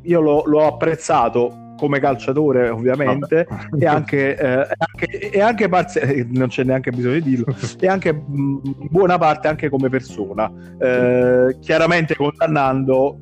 io 0.03 0.21
lo, 0.21 0.43
l'ho 0.45 0.65
apprezzato 0.65 1.65
come 1.77 1.99
calciatore 1.99 2.69
ovviamente 2.69 3.45
e 3.77 3.85
anche, 3.85 4.35
eh, 4.35 4.67
anche, 4.77 5.29
e 5.29 5.41
anche 5.41 5.67
parzi- 5.67 5.99
eh, 5.99 6.25
non 6.31 6.47
c'è 6.47 6.63
neanche 6.63 6.89
bisogno 6.89 7.15
di 7.15 7.21
dirlo 7.21 7.53
e 7.79 7.87
anche 7.87 8.13
mh, 8.13 8.87
buona 8.89 9.19
parte 9.19 9.47
anche 9.47 9.69
come 9.69 9.87
persona 9.89 10.51
eh, 10.79 11.55
chiaramente 11.59 12.15
condannando 12.15 13.19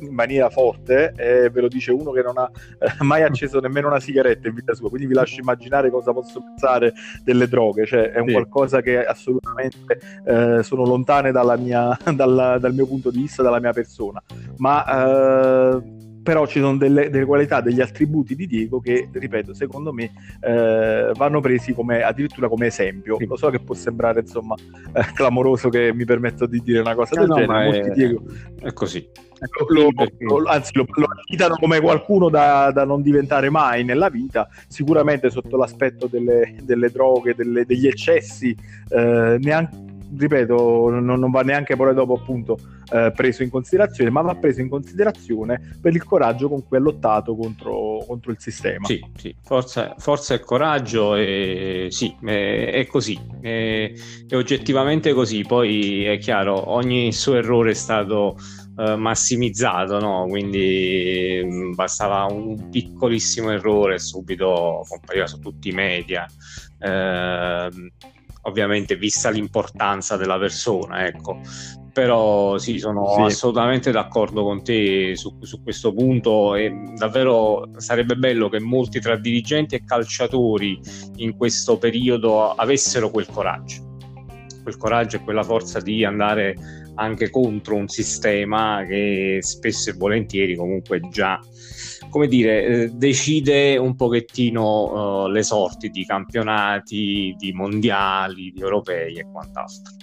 in 0.00 0.14
maniera 0.14 0.48
forte 0.50 1.12
e 1.16 1.50
ve 1.50 1.60
lo 1.60 1.68
dice 1.68 1.92
uno 1.92 2.10
che 2.12 2.22
non 2.22 2.38
ha 2.38 2.50
eh, 2.78 3.04
mai 3.04 3.22
acceso 3.22 3.60
nemmeno 3.60 3.88
una 3.88 4.00
sigaretta 4.00 4.48
in 4.48 4.54
vita 4.54 4.74
sua, 4.74 4.88
quindi 4.88 5.06
vi 5.06 5.14
lascio 5.14 5.40
immaginare 5.40 5.90
cosa 5.90 6.12
posso 6.12 6.40
pensare 6.42 6.92
delle 7.24 7.48
droghe, 7.48 7.86
cioè 7.86 8.10
è 8.10 8.18
un 8.18 8.28
sì. 8.28 8.32
qualcosa 8.34 8.80
che 8.80 9.04
assolutamente 9.04 9.98
eh, 10.24 10.62
sono 10.62 10.84
lontane 10.84 11.32
mia, 11.56 11.96
dalla, 12.14 12.58
dal 12.58 12.74
mio 12.74 12.86
punto 12.86 13.10
di 13.10 13.18
vista, 13.18 13.42
dalla 13.42 13.60
mia 13.60 13.72
persona, 13.72 14.22
ma 14.56 14.84
eh, 14.84 15.97
però 16.22 16.46
ci 16.46 16.60
sono 16.60 16.76
delle, 16.76 17.10
delle, 17.10 17.24
qualità, 17.24 17.60
degli 17.60 17.80
attributi 17.80 18.34
di 18.34 18.46
Diego 18.46 18.80
che, 18.80 19.08
ripeto, 19.12 19.54
secondo 19.54 19.92
me 19.92 20.12
eh, 20.40 21.12
vanno 21.14 21.40
presi 21.40 21.72
come, 21.72 22.02
addirittura 22.02 22.48
come 22.48 22.66
esempio. 22.66 23.16
Lo 23.18 23.36
so 23.36 23.50
che 23.50 23.60
può 23.60 23.74
sembrare 23.74 24.20
insomma 24.20 24.54
eh, 24.92 25.12
clamoroso 25.14 25.68
che 25.68 25.92
mi 25.94 26.04
permetto 26.04 26.46
di 26.46 26.60
dire 26.60 26.80
una 26.80 26.94
cosa 26.94 27.14
eh 27.14 27.18
del 27.20 27.28
no, 27.28 27.34
genere, 27.34 27.80
è, 27.80 27.90
Diego... 27.92 28.22
è 28.60 28.72
così. 28.72 29.08
Lo, 29.68 29.92
lo, 30.18 30.42
anzi, 30.48 30.72
lo, 30.74 30.84
lo 30.88 31.06
citano 31.28 31.54
come 31.54 31.80
qualcuno 31.80 32.28
da, 32.28 32.72
da, 32.72 32.84
non 32.84 33.02
diventare 33.02 33.50
mai 33.50 33.84
nella 33.84 34.08
vita, 34.08 34.48
sicuramente 34.66 35.30
sotto 35.30 35.56
l'aspetto 35.56 36.08
delle, 36.08 36.56
delle 36.64 36.90
droghe, 36.90 37.36
delle, 37.36 37.64
degli 37.64 37.86
eccessi, 37.86 38.56
eh, 38.88 39.38
neanche 39.40 39.86
ripeto, 40.16 40.90
non, 40.90 41.04
non, 41.04 41.30
va 41.30 41.42
neanche 41.42 41.76
poi 41.76 41.94
dopo 41.94 42.14
appunto 42.14 42.58
eh, 42.92 43.12
preso 43.14 43.42
in 43.42 43.50
considerazione, 43.50 44.10
ma 44.10 44.22
va 44.22 44.34
preso 44.34 44.60
in 44.60 44.68
considerazione 44.68 45.76
per 45.80 45.94
il 45.94 46.04
coraggio 46.04 46.48
con 46.48 46.66
cui 46.66 46.76
ha 46.76 46.80
lottato 46.80 47.36
contro, 47.36 48.04
contro 48.06 48.30
il 48.30 48.38
sistema. 48.40 48.86
Sì, 48.86 49.04
sì, 49.16 49.34
forza, 49.42 49.94
forza 49.98 50.34
e 50.34 50.40
coraggio, 50.40 51.14
e, 51.14 51.88
sì, 51.90 52.14
è, 52.24 52.70
è 52.72 52.86
così, 52.86 53.18
è, 53.40 53.92
è, 54.28 54.34
oggettivamente 54.34 55.12
così, 55.12 55.42
poi 55.42 56.04
è 56.04 56.18
chiaro, 56.18 56.70
ogni 56.70 57.12
suo 57.12 57.34
errore 57.34 57.70
è 57.72 57.74
stato 57.74 58.36
eh, 58.78 58.96
massimizzato, 58.96 59.98
no? 59.98 60.26
quindi 60.28 61.40
mm, 61.44 61.72
bastava 61.72 62.24
un 62.32 62.68
piccolissimo 62.70 63.50
errore 63.50 63.94
e 63.94 63.98
subito 63.98 64.84
compariva 64.88 65.26
su 65.26 65.40
tutti 65.40 65.68
i 65.68 65.72
media. 65.72 66.26
Eh, 66.78 67.68
ovviamente 68.42 68.96
vista 68.96 69.30
l'importanza 69.30 70.16
della 70.16 70.38
persona, 70.38 71.06
ecco. 71.06 71.40
Però 71.92 72.58
sì, 72.58 72.78
sono 72.78 73.14
sì. 73.14 73.20
assolutamente 73.22 73.90
d'accordo 73.90 74.44
con 74.44 74.62
te 74.62 75.16
su, 75.16 75.36
su, 75.40 75.62
questo 75.62 75.92
punto 75.92 76.54
e 76.54 76.72
davvero 76.96 77.70
sarebbe 77.78 78.14
bello 78.14 78.48
che 78.48 78.60
molti 78.60 79.00
tra 79.00 79.16
dirigenti 79.16 79.74
e 79.74 79.84
calciatori 79.84 80.78
in 81.16 81.36
questo 81.36 81.76
periodo 81.78 82.52
avessero 82.52 83.10
quel 83.10 83.26
coraggio, 83.26 83.96
quel 84.62 84.76
coraggio 84.76 85.16
e 85.16 85.20
quella 85.24 85.42
forza 85.42 85.80
di 85.80 86.04
andare 86.04 86.54
anche 86.94 87.30
contro 87.30 87.74
un 87.74 87.88
sistema 87.88 88.84
che 88.86 89.38
spesso 89.40 89.90
e 89.90 89.94
volentieri 89.94 90.56
comunque 90.56 91.00
già 91.10 91.40
come 92.08 92.28
dire, 92.28 92.64
eh, 92.64 92.88
decide 92.90 93.76
un 93.76 93.94
pochettino 93.96 95.24
uh, 95.24 95.28
le 95.28 95.42
sorti 95.42 95.90
di 95.90 96.04
campionati, 96.04 97.34
di 97.38 97.52
mondiali, 97.52 98.52
di 98.52 98.60
europei 98.60 99.18
e 99.18 99.26
quant'altro. 99.30 99.96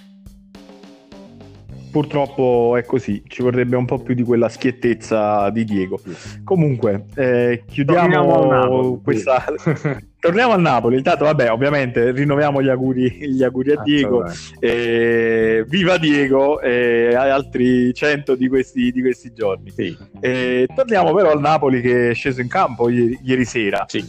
purtroppo 1.95 2.75
è 2.75 2.83
così, 2.83 3.23
ci 3.25 3.41
vorrebbe 3.41 3.77
un 3.77 3.85
po' 3.85 3.99
più 3.99 4.13
di 4.15 4.23
quella 4.23 4.49
schiettezza 4.49 5.49
di 5.49 5.63
Diego. 5.63 5.97
Comunque, 6.43 7.05
eh, 7.15 7.63
chiudiamo 7.65 8.99
questa... 9.01 9.45
Torniamo 10.25 10.53
al 10.53 10.61
Napoli, 10.61 10.97
intanto 10.97 11.25
vabbè, 11.25 11.51
ovviamente 11.51 12.09
rinnoviamo 12.09 12.59
gli 12.59 12.67
auguri, 12.67 13.29
gli 13.29 13.43
auguri 13.43 13.73
a 13.73 13.81
Diego, 13.83 14.25
eh, 14.59 15.63
viva 15.67 15.97
Diego 15.97 16.59
e 16.61 17.13
altri 17.13 17.93
100 17.93 18.33
di 18.33 18.47
questi, 18.47 18.91
di 18.91 19.01
questi 19.01 19.31
giorni. 19.33 19.69
Sì. 19.69 19.95
Eh, 20.19 20.67
torniamo 20.73 21.13
però 21.13 21.29
al 21.29 21.39
Napoli 21.39 21.79
che 21.79 22.09
è 22.09 22.13
sceso 22.15 22.41
in 22.41 22.47
campo 22.47 22.89
ieri, 22.89 23.19
ieri 23.23 23.45
sera. 23.45 23.85
Sì. 23.87 24.03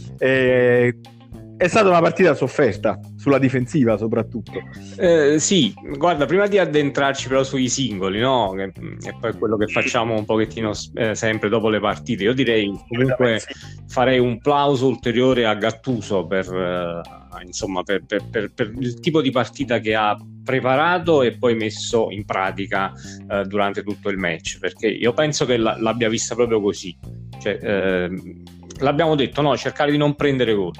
Eh, 1.57 1.65
è 1.65 1.67
stata 1.67 1.89
una 1.89 1.99
partita 1.99 2.35
sofferta, 2.35 2.99
sulla 3.15 3.39
difensiva 3.39 3.97
soprattutto. 3.97 4.61
Eh, 4.97 5.39
sì, 5.39 5.73
guarda, 5.97 6.25
prima 6.25 6.47
di 6.47 6.59
addentrarci 6.59 7.27
però 7.27 7.43
sui 7.43 7.67
singoli, 7.67 8.19
no? 8.19 8.53
Che, 8.55 8.71
è 9.09 9.13
poi 9.19 9.33
quello 9.33 9.57
che 9.57 9.67
facciamo 9.67 10.15
un 10.15 10.25
pochettino 10.25 10.71
eh, 10.93 11.15
sempre 11.15 11.49
dopo 11.49 11.69
le 11.69 11.79
partite, 11.79 12.23
io 12.23 12.33
direi 12.33 12.71
comunque 12.87 13.41
farei 13.87 14.19
un 14.19 14.37
plauso 14.39 14.87
ulteriore 14.87 15.45
a 15.45 15.55
Gattuso 15.55 16.27
per, 16.27 16.45
eh, 16.53 17.43
insomma, 17.43 17.81
per, 17.83 18.03
per, 18.05 18.51
per, 18.53 18.73
il 18.77 18.99
tipo 18.99 19.21
di 19.21 19.31
partita 19.31 19.79
che 19.79 19.95
ha 19.95 20.15
preparato 20.43 21.23
e 21.23 21.37
poi 21.37 21.55
messo 21.55 22.09
in 22.11 22.23
pratica 22.23 22.93
eh, 23.29 23.43
durante 23.45 23.81
tutto 23.83 24.09
il 24.09 24.17
match, 24.17 24.59
perché 24.59 24.87
io 24.87 25.11
penso 25.13 25.45
che 25.45 25.57
l- 25.57 25.77
l'abbia 25.79 26.07
vista 26.07 26.35
proprio 26.35 26.61
così. 26.61 26.95
Cioè, 27.39 27.59
ehm, 27.61 28.43
l'abbiamo 28.79 29.15
detto, 29.15 29.41
no, 29.41 29.57
cercare 29.57 29.91
di 29.91 29.97
non 29.97 30.15
prendere 30.15 30.53
gol 30.53 30.73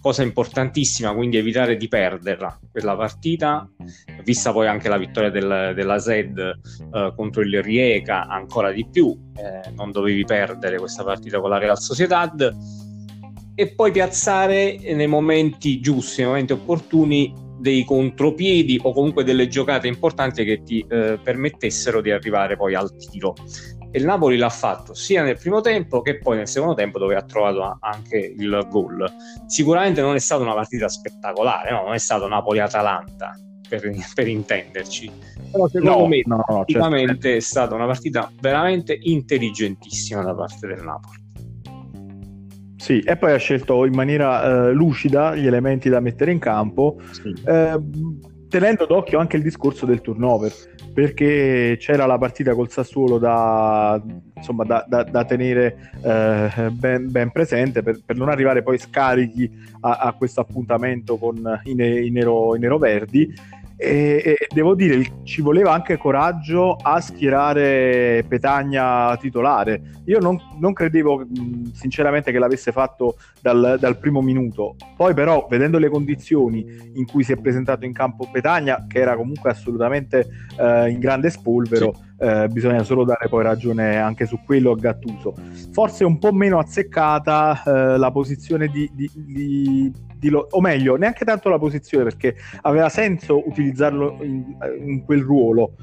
cosa 0.00 0.22
importantissima, 0.22 1.12
quindi 1.12 1.36
evitare 1.36 1.76
di 1.76 1.88
perderla 1.88 2.58
quella 2.70 2.96
partita, 2.96 3.68
vista 4.22 4.52
poi 4.52 4.66
anche 4.66 4.88
la 4.88 4.98
vittoria 4.98 5.30
del, 5.30 5.72
della 5.74 5.98
SED 5.98 6.38
eh, 6.38 7.12
contro 7.16 7.42
il 7.42 7.62
Rieca, 7.62 8.26
ancora 8.26 8.70
di 8.70 8.86
più, 8.90 9.16
eh, 9.36 9.70
non 9.70 9.90
dovevi 9.90 10.24
perdere 10.24 10.78
questa 10.78 11.04
partita 11.04 11.40
con 11.40 11.50
la 11.50 11.58
Real 11.58 11.78
Sociedad. 11.78 12.56
E 13.54 13.74
poi 13.74 13.90
piazzare 13.90 14.78
nei 14.94 15.08
momenti 15.08 15.80
giusti, 15.80 16.20
nei 16.20 16.30
momenti 16.30 16.52
opportuni 16.52 17.34
dei 17.58 17.84
contropiedi 17.84 18.78
o 18.80 18.92
comunque 18.92 19.24
delle 19.24 19.48
giocate 19.48 19.88
importanti 19.88 20.44
che 20.44 20.62
ti 20.62 20.84
eh, 20.88 21.18
permettessero 21.20 22.00
di 22.00 22.12
arrivare 22.12 22.56
poi 22.56 22.74
al 22.74 22.94
tiro 22.96 23.34
e 23.98 24.00
il 24.00 24.06
Napoli 24.06 24.36
l'ha 24.36 24.48
fatto 24.48 24.94
sia 24.94 25.22
nel 25.22 25.36
primo 25.36 25.60
tempo 25.60 26.00
che 26.00 26.18
poi 26.18 26.36
nel 26.36 26.48
secondo 26.48 26.74
tempo 26.74 26.98
dove 26.98 27.16
ha 27.16 27.22
trovato 27.22 27.78
anche 27.80 28.16
il 28.16 28.66
gol. 28.70 29.04
Sicuramente 29.46 30.00
non 30.00 30.14
è 30.14 30.20
stata 30.20 30.42
una 30.42 30.54
partita 30.54 30.88
spettacolare, 30.88 31.72
no? 31.72 31.82
non 31.82 31.94
è 31.94 31.98
stato 31.98 32.28
Napoli-Atalanta 32.28 33.34
per, 33.68 33.90
per 34.14 34.28
intenderci, 34.28 35.10
però 35.50 35.68
secondo 35.68 35.98
no, 35.98 36.06
me 36.06 36.22
no, 36.24 36.44
no, 36.48 36.64
certo. 36.64 37.26
è 37.28 37.40
stata 37.40 37.74
una 37.74 37.86
partita 37.86 38.30
veramente 38.40 38.96
intelligentissima 38.98 40.22
da 40.22 40.34
parte 40.34 40.66
del 40.66 40.82
Napoli. 40.82 41.26
Sì, 42.76 43.00
e 43.00 43.16
poi 43.16 43.32
ha 43.32 43.36
scelto 43.36 43.84
in 43.84 43.94
maniera 43.94 44.68
eh, 44.68 44.72
lucida 44.72 45.34
gli 45.34 45.46
elementi 45.46 45.88
da 45.88 46.00
mettere 46.00 46.30
in 46.30 46.38
campo, 46.38 46.96
sì. 47.10 47.34
eh, 47.44 47.78
tenendo 48.48 48.86
d'occhio 48.86 49.18
anche 49.18 49.36
il 49.36 49.42
discorso 49.42 49.84
del 49.84 50.00
turnover 50.00 50.52
perché 50.98 51.76
c'era 51.78 52.06
la 52.06 52.18
partita 52.18 52.56
col 52.56 52.72
Sassuolo 52.72 53.18
da, 53.18 54.02
insomma, 54.34 54.64
da, 54.64 54.84
da, 54.84 55.04
da 55.04 55.24
tenere 55.24 55.92
eh, 56.02 56.70
ben, 56.72 57.08
ben, 57.08 57.30
presente 57.30 57.84
per, 57.84 58.00
per, 58.04 58.16
non 58.16 58.28
arrivare 58.28 58.64
poi 58.64 58.78
scarichi 58.78 59.48
a, 59.82 59.98
a 59.98 60.12
questo 60.14 60.40
appuntamento 60.40 61.16
con 61.16 61.60
i, 61.66 61.74
ne, 61.76 62.00
i, 62.00 62.10
nero, 62.10 62.56
i 62.56 62.58
neroverdi 62.58 63.32
e, 63.80 64.20
e, 64.24 64.46
devo 64.52 64.74
dire 64.74 65.20
ci 65.22 65.40
voleva 65.40 65.72
anche 65.72 65.96
coraggio 65.96 66.74
a 66.74 67.00
schierare 67.00 68.24
Petagna 68.26 69.16
titolare. 69.18 70.00
Io 70.06 70.18
non, 70.18 70.36
non 70.58 70.72
credevo 70.72 71.24
sinceramente 71.72 72.32
che 72.32 72.40
l'avesse 72.40 72.72
fatto 72.72 73.18
dal, 73.40 73.76
dal, 73.78 73.98
primo 73.98 74.20
minuto. 74.20 74.74
Poi 74.96 75.14
però 75.14 75.46
vedendo 75.48 75.78
le 75.78 75.88
condizioni 75.88 76.90
in 76.94 77.06
cui 77.06 77.22
si 77.22 77.32
è 77.32 77.36
presentato 77.36 77.84
in 77.84 77.92
campo 77.92 78.28
Petagna 78.30 78.84
che 78.88 78.98
era 78.98 79.14
comunque 79.14 79.50
assolutamente 79.50 80.26
eh, 80.58 80.90
in 80.90 80.98
grande 80.98 81.30
spolvero 81.30 81.94
sì. 81.94 82.24
eh, 82.24 82.48
bisogna 82.48 82.82
solo 82.82 83.04
dare 83.04 83.28
poi 83.28 83.44
ragione 83.44 83.98
anche 83.98 84.26
su 84.26 84.40
quello 84.44 84.72
a 84.72 84.76
Gattuso. 84.76 85.34
Forse 85.70 86.02
un 86.02 86.18
po' 86.18 86.32
meno 86.32 86.58
azzeccata 86.58 87.62
eh, 87.62 87.96
la 87.96 88.10
posizione 88.10 88.66
di, 88.66 88.90
di, 88.92 89.08
di 89.14 89.92
di 90.18 90.28
lo- 90.28 90.46
o 90.50 90.60
meglio, 90.60 90.96
neanche 90.96 91.24
tanto 91.24 91.48
la 91.48 91.58
posizione 91.58 92.04
perché 92.04 92.36
aveva 92.62 92.88
senso 92.88 93.46
utilizzarlo 93.46 94.18
in, 94.22 94.56
in, 94.84 95.04
quel 95.04 95.22
ruolo. 95.22 95.74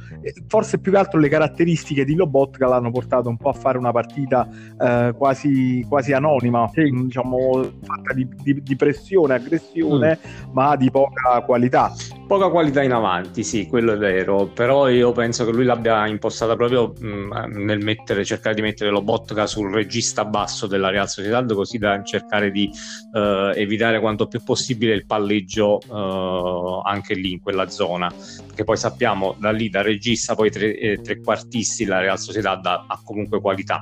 Forse 0.48 0.80
più 0.80 0.92
che 0.92 0.98
altro 0.98 1.20
le 1.20 1.30
caratteristiche 1.30 2.06
di 2.06 2.16
Lobotka 2.16 2.68
l'hanno 2.68 2.92
portato 2.92 3.30
un 3.30 3.38
po' 3.38 3.50
a 3.50 3.54
fare 3.54 3.78
una 3.78 3.92
partita 3.92 4.48
eh, 4.80 5.14
quasi, 5.18 5.86
quasi, 5.88 6.14
anonima, 6.14 6.70
sì. 6.74 6.90
diciamo 6.90 7.64
fatta 7.82 8.14
di, 8.14 8.28
di, 8.44 8.62
di 8.62 8.76
pressione, 8.76 9.36
aggressione, 9.36 10.20
mm. 10.20 10.52
ma 10.52 10.76
di 10.76 10.92
poca 10.92 11.42
qualità. 11.46 11.94
Poca 12.28 12.50
qualità 12.50 12.82
in 12.82 12.92
avanti, 12.92 13.44
sì, 13.44 13.68
quello 13.68 13.94
è 13.94 13.98
vero, 13.98 14.48
però 14.48 14.90
io 14.90 15.12
penso 15.12 15.46
che 15.46 15.52
lui 15.52 15.64
l'abbia 15.64 16.08
impostata 16.08 16.56
proprio 16.56 16.92
mh, 16.98 17.08
mm, 17.08 17.64
nel 17.64 17.84
mettere, 17.84 18.26
cercare 18.26 18.56
di 18.56 18.64
mettere 18.64 18.90
Lobotka 18.90 19.46
sul 19.46 19.72
regista 19.72 20.26
basso 20.26 20.66
della 20.66 20.90
Real 20.90 21.08
Sociedad 21.08 21.54
così 21.54 21.78
da 21.78 22.02
cercare 22.04 22.50
di 22.50 22.68
uh, 23.12 23.52
evitare 23.54 24.00
quanto 24.00 24.26
più 24.26 24.42
possibile 24.44 24.96
il 24.96 25.06
palleggio 25.06 25.78
uh, 25.88 26.82
anche 26.84 27.14
lì 27.14 27.34
in 27.34 27.42
quella 27.42 27.70
zona, 27.70 28.12
perché 28.48 28.64
poi 28.64 28.78
sappiamo 28.78 29.36
da 29.38 29.52
lì 29.52 29.70
da 29.70 29.84
regista 29.84 30.34
poi 30.34 30.50
tre, 30.50 30.76
eh, 30.80 31.02
trequartisti 31.02 31.86
la 31.86 32.00
Real 32.00 32.18
Sociedad 32.18 32.66
ha, 32.66 32.86
ha 32.88 33.02
comunque 33.04 33.40
qualità. 33.40 33.78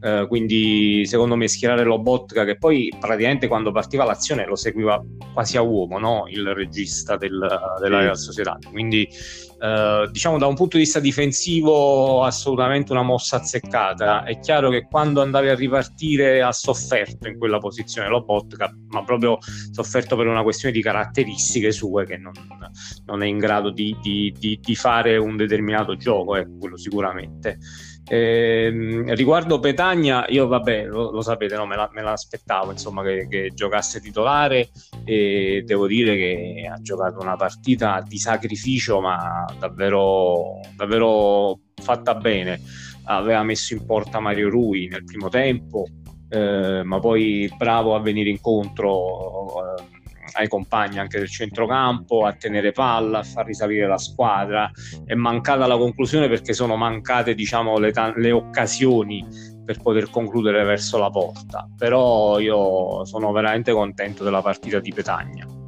Uh, 0.00 0.26
quindi 0.26 1.04
secondo 1.06 1.36
me 1.36 1.46
schierare 1.46 1.84
Lobotka 1.84 2.44
che 2.44 2.56
poi 2.56 2.92
praticamente 2.98 3.46
quando 3.46 3.70
partiva 3.70 4.02
l'azione 4.02 4.44
lo 4.46 4.56
seguiva 4.56 5.00
quasi 5.32 5.56
a 5.56 5.62
uomo 5.62 6.00
no? 6.00 6.24
il 6.26 6.52
regista 6.54 7.16
del, 7.16 7.38
della 7.82 8.00
Real 8.00 8.16
Sociedad. 8.16 8.64
Quindi, 8.70 9.08
eh, 9.60 10.08
diciamo, 10.10 10.38
da 10.38 10.46
un 10.46 10.54
punto 10.54 10.76
di 10.76 10.84
vista 10.84 11.00
difensivo, 11.00 12.22
assolutamente 12.24 12.92
una 12.92 13.02
mossa 13.02 13.36
azzeccata. 13.36 14.24
È 14.24 14.38
chiaro 14.38 14.70
che 14.70 14.86
quando 14.88 15.20
andavi 15.20 15.48
a 15.48 15.54
ripartire 15.54 16.42
ha 16.42 16.52
sofferto 16.52 17.28
in 17.28 17.38
quella 17.38 17.58
posizione 17.58 18.08
Lobotka, 18.08 18.72
ma 18.88 19.04
proprio 19.04 19.38
sofferto 19.70 20.16
per 20.16 20.26
una 20.26 20.42
questione 20.42 20.74
di 20.74 20.82
caratteristiche 20.82 21.72
sue 21.72 22.06
che 22.06 22.16
non, 22.16 22.32
non 23.06 23.22
è 23.22 23.26
in 23.26 23.38
grado 23.38 23.70
di, 23.70 23.96
di, 24.00 24.34
di, 24.38 24.58
di, 24.60 24.74
fare 24.74 25.16
un 25.16 25.36
determinato 25.36 25.96
gioco, 25.96 26.36
eh, 26.36 26.46
quello 26.58 26.76
sicuramente. 26.76 27.58
Eh, 28.12 29.04
riguardo 29.14 29.58
Petagna, 29.58 30.26
io 30.28 30.46
vabbè, 30.46 30.84
lo, 30.84 31.10
lo 31.12 31.22
sapete, 31.22 31.56
no, 31.56 31.64
me, 31.64 31.76
la, 31.76 31.88
me, 31.94 32.02
l'aspettavo 32.02 32.70
insomma, 32.70 33.02
che, 33.02 33.26
che, 33.26 33.52
giocasse 33.54 34.02
titolare 34.02 34.68
e 35.02 35.62
devo 35.64 35.86
dire 35.86 36.14
che 36.16 36.70
ha 36.70 36.78
giocato 36.82 37.20
una 37.20 37.36
partita 37.36 38.04
di 38.06 38.18
sacrificio, 38.18 39.00
ma 39.00 39.46
davvero, 39.58 40.60
davvero 40.76 41.58
fatta 41.74 42.14
bene. 42.14 42.60
Aveva 43.04 43.42
messo 43.44 43.72
in 43.72 43.86
porta 43.86 44.20
Mario 44.20 44.50
Rui 44.50 44.88
nel 44.88 45.04
primo 45.04 45.30
tempo, 45.30 45.86
eh, 46.28 46.82
ma 46.84 46.98
poi 46.98 47.50
bravo 47.56 47.94
a 47.94 48.00
venire 48.00 48.28
incontro. 48.28 49.78
Eh, 49.78 49.91
ai 50.32 50.48
compagni 50.48 50.98
anche 50.98 51.18
del 51.18 51.28
centrocampo, 51.28 52.24
a 52.24 52.32
tenere 52.32 52.72
palla, 52.72 53.18
a 53.18 53.22
far 53.22 53.46
risalire 53.46 53.86
la 53.86 53.98
squadra. 53.98 54.70
È 55.04 55.14
mancata 55.14 55.66
la 55.66 55.76
conclusione 55.76 56.28
perché 56.28 56.52
sono 56.52 56.76
mancate 56.76 57.34
diciamo, 57.34 57.78
le, 57.78 57.92
ta- 57.92 58.12
le 58.16 58.30
occasioni 58.30 59.26
per 59.64 59.80
poter 59.80 60.10
concludere 60.10 60.64
verso 60.64 60.98
la 60.98 61.10
porta. 61.10 61.68
Però 61.76 62.38
io 62.38 63.04
sono 63.04 63.32
veramente 63.32 63.72
contento 63.72 64.24
della 64.24 64.42
partita 64.42 64.80
di 64.80 64.92
Petagna. 64.92 65.61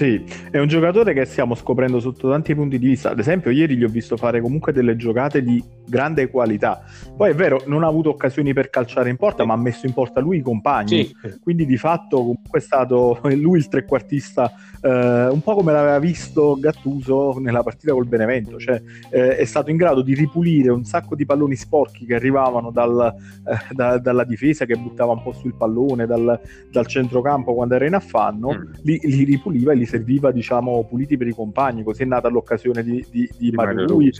Sì, 0.00 0.24
è 0.50 0.58
un 0.58 0.66
giocatore 0.66 1.12
che 1.12 1.26
stiamo 1.26 1.54
scoprendo 1.54 2.00
sotto 2.00 2.30
tanti 2.30 2.54
punti 2.54 2.78
di 2.78 2.86
vista. 2.86 3.10
Ad 3.10 3.18
esempio, 3.18 3.50
ieri 3.50 3.76
gli 3.76 3.84
ho 3.84 3.88
visto 3.88 4.16
fare 4.16 4.40
comunque 4.40 4.72
delle 4.72 4.96
giocate 4.96 5.42
di 5.42 5.62
grande 5.86 6.30
qualità. 6.30 6.82
Poi 7.14 7.32
è 7.32 7.34
vero, 7.34 7.62
non 7.66 7.84
ha 7.84 7.88
avuto 7.88 8.08
occasioni 8.08 8.54
per 8.54 8.70
calciare 8.70 9.10
in 9.10 9.16
porta, 9.16 9.44
ma 9.44 9.52
ha 9.52 9.58
messo 9.58 9.84
in 9.84 9.92
porta 9.92 10.20
lui 10.20 10.38
i 10.38 10.40
compagni. 10.40 11.04
Sì. 11.04 11.38
Quindi 11.42 11.66
di 11.66 11.76
fatto 11.76 12.16
comunque 12.16 12.60
è 12.60 12.62
stato 12.62 13.20
lui 13.36 13.58
il 13.58 13.68
trequartista, 13.68 14.50
eh, 14.80 15.26
un 15.26 15.42
po' 15.42 15.54
come 15.54 15.70
l'aveva 15.72 15.98
visto 15.98 16.56
Gattuso 16.58 17.38
nella 17.38 17.62
partita 17.62 17.92
col 17.92 18.06
Benevento. 18.06 18.58
Cioè 18.58 18.80
eh, 19.10 19.36
è 19.36 19.44
stato 19.44 19.68
in 19.68 19.76
grado 19.76 20.00
di 20.00 20.14
ripulire 20.14 20.70
un 20.70 20.84
sacco 20.84 21.14
di 21.14 21.26
palloni 21.26 21.56
sporchi 21.56 22.06
che 22.06 22.14
arrivavano 22.14 22.70
dal, 22.70 23.14
eh, 23.44 23.74
da, 23.74 23.98
dalla 23.98 24.24
difesa, 24.24 24.64
che 24.64 24.76
buttava 24.76 25.12
un 25.12 25.22
po' 25.22 25.32
sul 25.32 25.54
pallone, 25.54 26.06
dal, 26.06 26.40
dal 26.70 26.86
centrocampo 26.86 27.52
quando 27.52 27.74
era 27.74 27.84
in 27.84 27.92
affanno, 27.92 28.54
mm. 28.54 28.72
li, 28.84 28.98
li, 29.02 29.24
ripuliva 29.24 29.72
e 29.72 29.74
li 29.74 29.88
serviva 29.90 30.30
diciamo 30.30 30.84
puliti 30.88 31.16
per 31.16 31.26
i 31.26 31.34
compagni. 31.34 31.82
Così 31.82 32.02
è 32.04 32.06
nata 32.06 32.28
l'occasione 32.28 32.82
di, 32.82 33.04
di, 33.10 33.28
di, 33.36 33.50
di 33.50 33.50
Mario 33.50 33.86
Rui. 33.86 34.12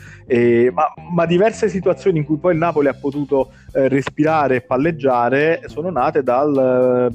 Ma, 0.72 0.92
ma 1.12 1.26
diverse 1.26 1.60
diverse 1.60 1.68
situazioni 1.68 2.18
in 2.18 2.24
cui 2.24 2.38
poi 2.38 2.52
il 2.52 2.58
Napoli 2.58 2.88
ha 2.88 2.94
potuto 2.94 3.52
eh, 3.72 3.88
respirare 3.88 4.56
e 4.56 4.60
palleggiare 4.62 5.62
sono 5.66 5.90
nate 5.90 6.22
dal, 6.22 7.12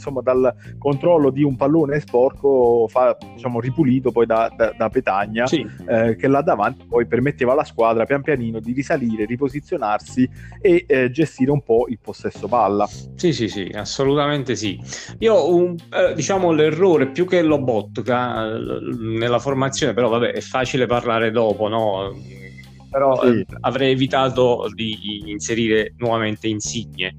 insomma, 0.00 0.22
dal 0.22 0.54
controllo 0.78 1.30
di 1.30 1.42
un 1.42 1.56
pallone 1.56 2.00
sporco 2.00 2.86
fa, 2.88 3.16
diciamo, 3.34 3.60
ripulito 3.60 4.10
poi 4.10 4.24
da, 4.24 4.50
da, 4.56 4.72
da 4.76 4.88
Petagna, 4.88 5.46
sì. 5.46 5.64
eh, 5.86 6.16
che 6.16 6.26
là 6.26 6.40
davanti 6.40 6.86
poi 6.88 7.06
permetteva 7.06 7.52
alla 7.52 7.64
squadra 7.64 8.06
pian 8.06 8.22
pianino 8.22 8.58
di 8.60 8.72
risalire, 8.72 9.26
riposizionarsi 9.26 10.28
e 10.60 10.84
eh, 10.88 11.10
gestire 11.10 11.50
un 11.50 11.62
po' 11.62 11.86
il 11.88 11.98
possesso 12.00 12.48
palla. 12.48 12.88
Sì, 13.14 13.32
sì, 13.32 13.48
sì, 13.48 13.70
assolutamente 13.74 14.56
sì. 14.56 14.80
Io, 15.18 15.54
un, 15.54 15.76
eh, 15.92 16.14
diciamo, 16.14 16.50
l'errore 16.52 17.08
più 17.08 17.26
che 17.26 17.42
Lobotka 17.42 18.46
eh, 18.46 18.60
nella 18.98 19.38
formazione, 19.38 19.92
però 19.92 20.08
vabbè, 20.08 20.32
è 20.32 20.40
facile 20.40 20.86
parlare 20.86 21.30
dopo, 21.30 21.68
no? 21.68 22.12
Però 22.90 23.20
sì. 23.22 23.38
Eh, 23.38 23.46
avrei 23.60 23.92
evitato 23.92 24.66
di 24.74 25.22
inserire 25.26 25.94
nuovamente 25.98 26.48
Insigne 26.48 27.14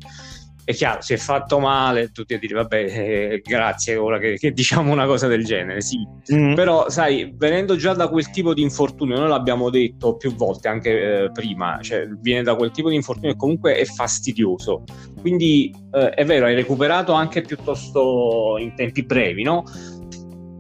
è 0.64 0.74
chiaro, 0.74 1.02
si 1.02 1.14
è 1.14 1.18
fatto 1.18 1.60
male, 1.60 2.12
tutti 2.12 2.34
a 2.34 2.40
dire 2.40 2.54
vabbè, 2.56 2.78
eh, 2.78 3.42
grazie 3.44 3.96
ora 3.96 4.20
che, 4.20 4.38
che, 4.38 4.52
diciamo 4.52 4.92
una 4.92 5.06
cosa 5.06 5.28
del 5.28 5.44
genere, 5.44 5.82
sì. 5.82 5.98
Mm. 6.34 6.54
Però 6.54 6.90
sai, 6.90 7.34
venendo 7.36 7.76
già 7.76 7.94
da 7.94 8.08
quel 8.08 8.30
tipo 8.30 8.54
di 8.54 8.62
infortunio, 8.62 9.18
noi 9.18 9.28
l'abbiamo 9.28 9.70
detto 9.70 10.16
più 10.18 10.36
volte 10.36 10.68
anche 10.68 11.24
eh, 11.24 11.32
prima, 11.32 11.80
cioè 11.82 12.08
viene 12.08 12.44
da 12.44 12.56
quel 12.56 12.72
tipo 12.72 12.90
di 12.90 12.96
infortunio 12.96 13.32
che 13.32 13.38
comunque 13.38 13.76
è 13.76 13.86
fastidioso. 13.86 14.84
Quindi 15.20 15.74
eh, 15.92 16.10
è 16.10 16.26
vero, 16.26 16.46
hai 16.46 16.56
recuperato 16.56 17.14
anche 17.14 17.42
piuttosto 17.42 18.58
in 18.60 18.74
tempi 18.76 19.04
brevi, 19.04 19.44
no? 19.44 19.64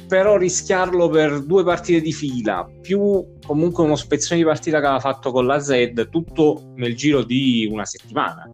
Però 0.07 0.35
rischiarlo 0.35 1.07
per 1.07 1.45
due 1.45 1.63
partite 1.63 2.01
di 2.01 2.11
fila, 2.11 2.67
più 2.81 3.37
comunque 3.45 3.83
uno 3.83 3.95
spezzone 3.95 4.41
di 4.41 4.45
partita 4.45 4.79
che 4.79 4.85
aveva 4.85 4.99
fatto 4.99 5.31
con 5.31 5.45
la 5.45 5.59
Z, 5.59 6.09
tutto 6.09 6.73
nel 6.75 6.95
giro 6.95 7.23
di 7.23 7.67
una 7.71 7.85
settimana 7.85 8.51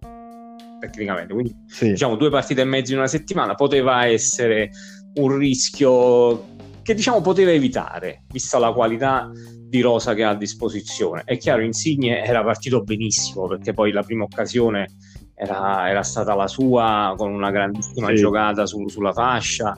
tecnicamente, 0.90 1.34
quindi 1.34 1.56
sì. 1.68 1.90
diciamo 1.90 2.16
due 2.16 2.30
partite 2.30 2.62
e 2.62 2.66
mezzo 2.66 2.92
in 2.92 2.98
una 2.98 3.08
settimana 3.08 3.56
poteva 3.56 4.06
essere 4.06 4.70
un 5.16 5.38
rischio 5.38 6.56
che 6.82 6.94
diciamo 6.94 7.22
poteva 7.22 7.52
evitare, 7.52 8.24
vista 8.32 8.58
la 8.60 8.72
qualità 8.72 9.30
di 9.68 9.82
rosa 9.82 10.14
che 10.14 10.24
ha 10.24 10.30
a 10.30 10.36
disposizione. 10.36 11.24
È 11.26 11.38
chiaro, 11.38 11.62
Insigne 11.62 12.24
era 12.24 12.44
partito 12.44 12.82
benissimo 12.82 13.48
perché 13.48 13.74
poi 13.74 13.92
la 13.92 14.04
prima 14.04 14.24
occasione 14.24 14.88
era, 15.36 15.90
era 15.90 16.02
stata 16.04 16.34
la 16.34 16.48
sua 16.48 17.14
con 17.18 17.32
una 17.32 17.52
grandissima 17.52 18.08
sì. 18.08 18.16
giocata 18.16 18.66
su, 18.66 18.88
sulla 18.88 19.12
fascia. 19.12 19.78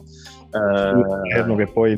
Eh, 0.52 1.56
che 1.56 1.68
poi 1.68 1.94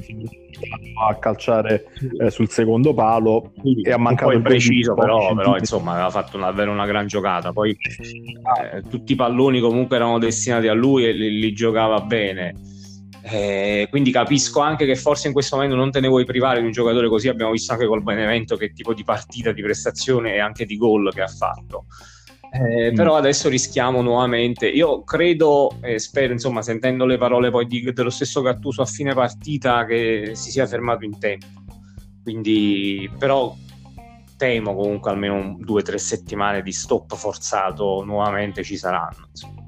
a 1.07 1.15
calciare 1.15 1.85
eh, 2.19 2.29
sul 2.29 2.49
secondo 2.49 2.93
palo 2.93 3.53
sì, 3.61 3.81
e 3.81 3.91
ha 3.91 3.97
mancato 3.97 4.31
il 4.31 4.41
preciso 4.41 4.93
però, 4.93 5.33
però 5.33 5.55
insomma 5.57 5.93
aveva 5.93 6.09
fatto 6.09 6.37
davvero 6.37 6.71
una 6.71 6.85
gran 6.85 7.07
giocata. 7.07 7.53
Poi 7.53 7.71
eh, 7.71 8.81
tutti 8.89 9.13
i 9.13 9.15
palloni 9.15 9.59
comunque 9.59 9.95
erano 9.95 10.19
destinati 10.19 10.67
a 10.67 10.73
lui 10.73 11.05
e 11.05 11.13
li, 11.13 11.39
li 11.39 11.53
giocava 11.53 12.01
bene. 12.01 12.55
Eh, 13.23 13.87
quindi 13.89 14.11
capisco 14.11 14.61
anche 14.61 14.85
che 14.85 14.95
forse 14.95 15.27
in 15.27 15.33
questo 15.33 15.55
momento 15.55 15.77
non 15.77 15.91
te 15.91 15.99
ne 15.99 16.07
vuoi 16.07 16.25
privare 16.25 16.59
di 16.59 16.65
un 16.65 16.71
giocatore 16.71 17.07
così. 17.07 17.29
Abbiamo 17.29 17.51
visto 17.51 17.71
anche 17.71 17.85
col 17.85 18.03
Benevento 18.03 18.57
che 18.57 18.73
tipo 18.73 18.93
di 18.93 19.03
partita, 19.03 19.51
di 19.53 19.61
prestazione 19.61 20.33
e 20.33 20.39
anche 20.39 20.65
di 20.65 20.75
gol 20.75 21.11
che 21.13 21.21
ha 21.21 21.27
fatto 21.27 21.85
eh, 22.53 22.91
mm. 22.91 22.95
Però 22.95 23.15
adesso 23.15 23.47
rischiamo 23.47 24.01
nuovamente. 24.01 24.67
Io 24.67 25.03
credo 25.03 25.77
e 25.81 25.99
spero, 25.99 26.33
insomma, 26.33 26.61
sentendo 26.61 27.05
le 27.05 27.17
parole 27.17 27.49
poi 27.49 27.65
di, 27.65 27.91
dello 27.93 28.09
stesso 28.09 28.41
Gattuso 28.41 28.81
a 28.81 28.85
fine 28.85 29.13
partita, 29.13 29.85
che 29.85 30.31
si 30.33 30.51
sia 30.51 30.67
fermato 30.67 31.05
in 31.05 31.17
tempo. 31.17 31.45
Quindi, 32.21 33.09
però, 33.17 33.55
temo 34.35 34.75
comunque 34.75 35.11
almeno 35.11 35.35
un, 35.35 35.57
due 35.59 35.79
o 35.81 35.83
tre 35.83 35.97
settimane 35.97 36.61
di 36.61 36.71
stop 36.71 37.15
forzato 37.15 38.03
nuovamente 38.03 38.63
ci 38.63 38.75
saranno. 38.75 39.27
Insomma 39.29 39.60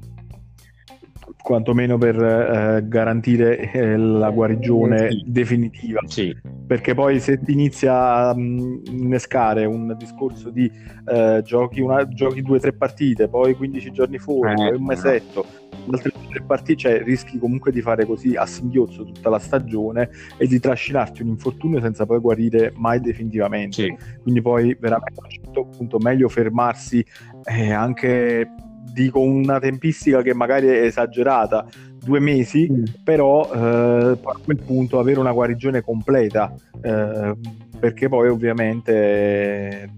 quantomeno 1.44 1.98
per 1.98 2.16
eh, 2.16 2.88
garantire 2.88 3.70
eh, 3.72 3.98
la 3.98 4.30
guarigione 4.30 5.12
sì. 5.12 5.24
definitiva. 5.28 6.00
Sì. 6.06 6.36
Perché 6.66 6.94
poi 6.94 7.20
se 7.20 7.40
ti 7.42 7.52
inizia 7.52 8.30
a 8.30 8.32
um, 8.32 8.82
innescare 8.86 9.66
un 9.66 9.94
discorso 9.98 10.50
di 10.50 10.72
eh, 11.06 11.42
giochi, 11.44 11.82
una, 11.82 12.08
giochi 12.08 12.42
due 12.42 12.58
o 12.58 12.60
tre 12.62 12.72
partite, 12.72 13.28
poi 13.28 13.56
15 13.56 13.92
giorni 13.92 14.18
fuori, 14.20 14.54
eh, 14.54 14.70
poi 14.70 14.78
un 14.78 14.86
mesetto, 14.86 15.46
altre 15.92 16.12
tre 16.30 16.42
partite, 16.44 16.78
cioè 16.80 17.04
rischi 17.04 17.38
comunque 17.38 17.74
di 17.74 17.82
fare 17.82 18.06
così 18.06 18.36
a 18.38 18.46
singhiozzo 18.46 19.04
tutta 19.04 19.30
la 19.30 19.40
stagione 19.40 20.10
e 20.38 20.48
di 20.48 20.60
trascinarti 20.62 21.24
un 21.24 21.28
infortunio 21.28 21.82
senza 21.82 22.06
poi 22.06 22.20
guarire 22.20 22.72
mai 22.78 23.02
definitivamente. 23.02 23.84
Sì. 23.84 23.96
Quindi 24.22 24.42
poi 24.42 24.78
veramente 24.80 25.20
a 25.20 25.26
un 25.26 25.30
certo 25.30 25.66
punto 25.66 25.98
meglio 26.00 26.30
fermarsi 26.30 27.06
eh, 27.44 27.74
anche 27.74 28.48
dico 28.92 29.20
una 29.20 29.60
tempistica 29.60 30.22
che 30.22 30.34
magari 30.34 30.68
è 30.68 30.82
esagerata, 30.82 31.66
due 32.04 32.20
mesi, 32.20 32.70
mm. 32.72 32.84
però 33.04 33.50
eh, 33.54 34.18
a 34.22 34.40
quel 34.44 34.58
punto 34.58 35.00
avere 35.00 35.20
una 35.20 35.32
guarigione 35.32 35.82
completa, 35.82 36.54
eh, 36.82 37.36
perché 37.80 38.10
poi 38.10 38.30
ovviamente 38.30 39.90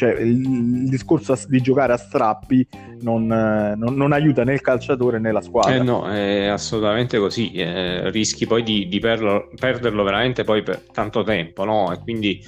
cioè, 0.00 0.18
il, 0.18 0.40
il, 0.40 0.88
discorso 0.88 1.38
di 1.46 1.60
giocare 1.60 1.92
a 1.92 1.98
strappi 1.98 2.66
non, 3.02 3.26
non, 3.26 3.94
non, 3.94 4.12
aiuta 4.12 4.44
né 4.44 4.54
il 4.54 4.62
calciatore 4.62 5.18
né 5.18 5.30
la 5.30 5.42
squadra. 5.42 5.74
Eh 5.74 5.82
no, 5.82 6.08
è 6.08 6.46
assolutamente 6.46 7.18
così, 7.18 7.52
eh, 7.52 8.10
rischi 8.10 8.46
poi 8.46 8.62
di, 8.62 8.88
di 8.88 8.98
perderlo, 8.98 9.50
perderlo, 9.54 10.02
veramente 10.02 10.42
poi 10.42 10.62
per 10.62 10.80
tanto 10.90 11.22
tempo, 11.22 11.64
no? 11.64 11.92
E 11.92 11.98
quindi 11.98 12.42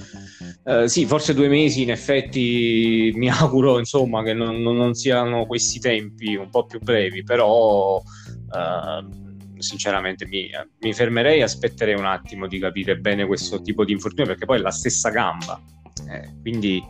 eh, 0.63 0.89
sì, 0.89 1.05
forse 1.05 1.35
due 1.35 1.47
mesi 1.47 1.83
in 1.83 1.91
effetti 1.91 3.11
mi 3.17 3.29
auguro 3.29 3.77
insomma 3.77 4.23
che 4.23 4.33
non, 4.33 4.59
non 4.63 4.95
siano 4.95 5.45
questi 5.45 5.79
tempi 5.79 6.35
un 6.35 6.49
po' 6.49 6.65
più 6.65 6.79
brevi, 6.79 7.21
però 7.21 8.01
eh, 8.01 9.59
sinceramente 9.59 10.25
mi, 10.25 10.49
mi 10.79 10.91
fermerei 10.91 11.43
aspetterei 11.43 11.93
un 11.93 12.05
attimo 12.05 12.47
di 12.47 12.57
capire 12.57 12.97
bene 12.97 13.27
questo 13.27 13.61
tipo 13.61 13.85
di 13.85 13.91
infortunio 13.91 14.25
perché 14.25 14.45
poi 14.45 14.57
è 14.57 14.61
la 14.61 14.71
stessa 14.71 15.11
gamba. 15.11 15.61
Eh, 16.09 16.33
quindi 16.41 16.81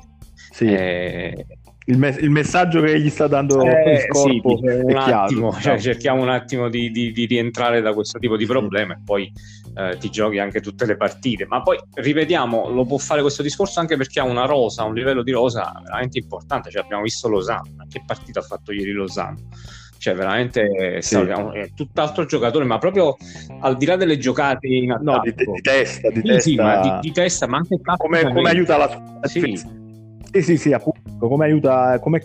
sì. 0.54 0.66
Eh, 0.66 1.46
il, 1.86 1.98
me- 1.98 2.16
il, 2.20 2.30
messaggio 2.30 2.80
che 2.82 3.00
gli 3.00 3.10
sta 3.10 3.28
dando 3.28 3.62
eh, 3.64 4.08
sì, 4.10 4.40
un 4.44 4.96
attimo, 4.96 5.52
cioè, 5.60 5.80
cerchiamo 5.80 6.22
un 6.22 6.30
attimo 6.30 6.70
di, 6.70 6.92
di, 6.92 7.12
di, 7.12 7.26
rientrare 7.26 7.82
da 7.82 7.94
questo 7.94 8.20
tipo 8.20 8.38
di 8.38 8.46
problema 8.46 8.94
e 8.94 9.00
poi 9.04 9.32
eh, 9.76 9.98
ti 9.98 10.10
giochi 10.10 10.38
anche 10.38 10.62
tutte 10.62 10.86
le 10.86 10.96
partite. 10.96 11.46
Ma 11.48 11.62
poi 11.62 11.78
ripetiamo, 11.94 12.70
lo 12.70 12.86
può 12.86 12.98
fare 12.98 13.22
questo 13.22 13.42
discorso 13.42 13.80
anche 13.80 13.98
perché 13.98 14.20
ha 14.20 14.24
una 14.24 14.46
rosa, 14.46 14.84
un 14.84 14.94
livello 14.94 15.24
di 15.24 15.32
rosa 15.32 15.74
veramente 15.84 16.20
importante. 16.20 16.70
Cioè, 16.70 16.84
abbiamo 16.84 17.02
visto 17.04 17.28
Losanna, 17.28 17.86
che 17.90 18.04
partita 18.06 18.40
ha 18.40 18.44
fatto 18.44 18.72
ieri 18.72 18.92
Losanna? 18.92 19.42
cioè 20.04 20.16
veramente 20.16 21.02
sì. 21.02 21.16
è 21.16 21.72
tutt'altro 21.74 22.26
giocatore, 22.26 22.66
ma 22.66 22.78
proprio 22.78 23.16
al 23.62 23.78
di 23.78 23.86
là 23.86 23.96
delle 23.96 24.18
giocate 24.18 24.68
in 24.68 24.92
attacco, 24.92 25.12
no, 25.12 25.22
di, 25.24 25.34
di 25.34 25.62
testa, 25.62 26.10
di, 26.10 26.16
sì, 26.16 26.22
testa. 26.24 26.42
Sì, 26.42 26.56
ma 26.56 26.80
di, 26.82 27.08
di, 27.08 27.12
testa, 27.14 27.48
ma 27.48 27.58
anche 27.58 27.80
come, 27.96 28.24
come 28.34 28.50
aiuta 28.50 28.76
la 28.76 29.02
sì. 29.22 29.82
Sì, 30.34 30.42
sì, 30.42 30.58
sì, 30.58 30.74
appunto, 30.74 31.28
come 31.28 31.46
aiuta, 31.46 32.00
come, 32.00 32.24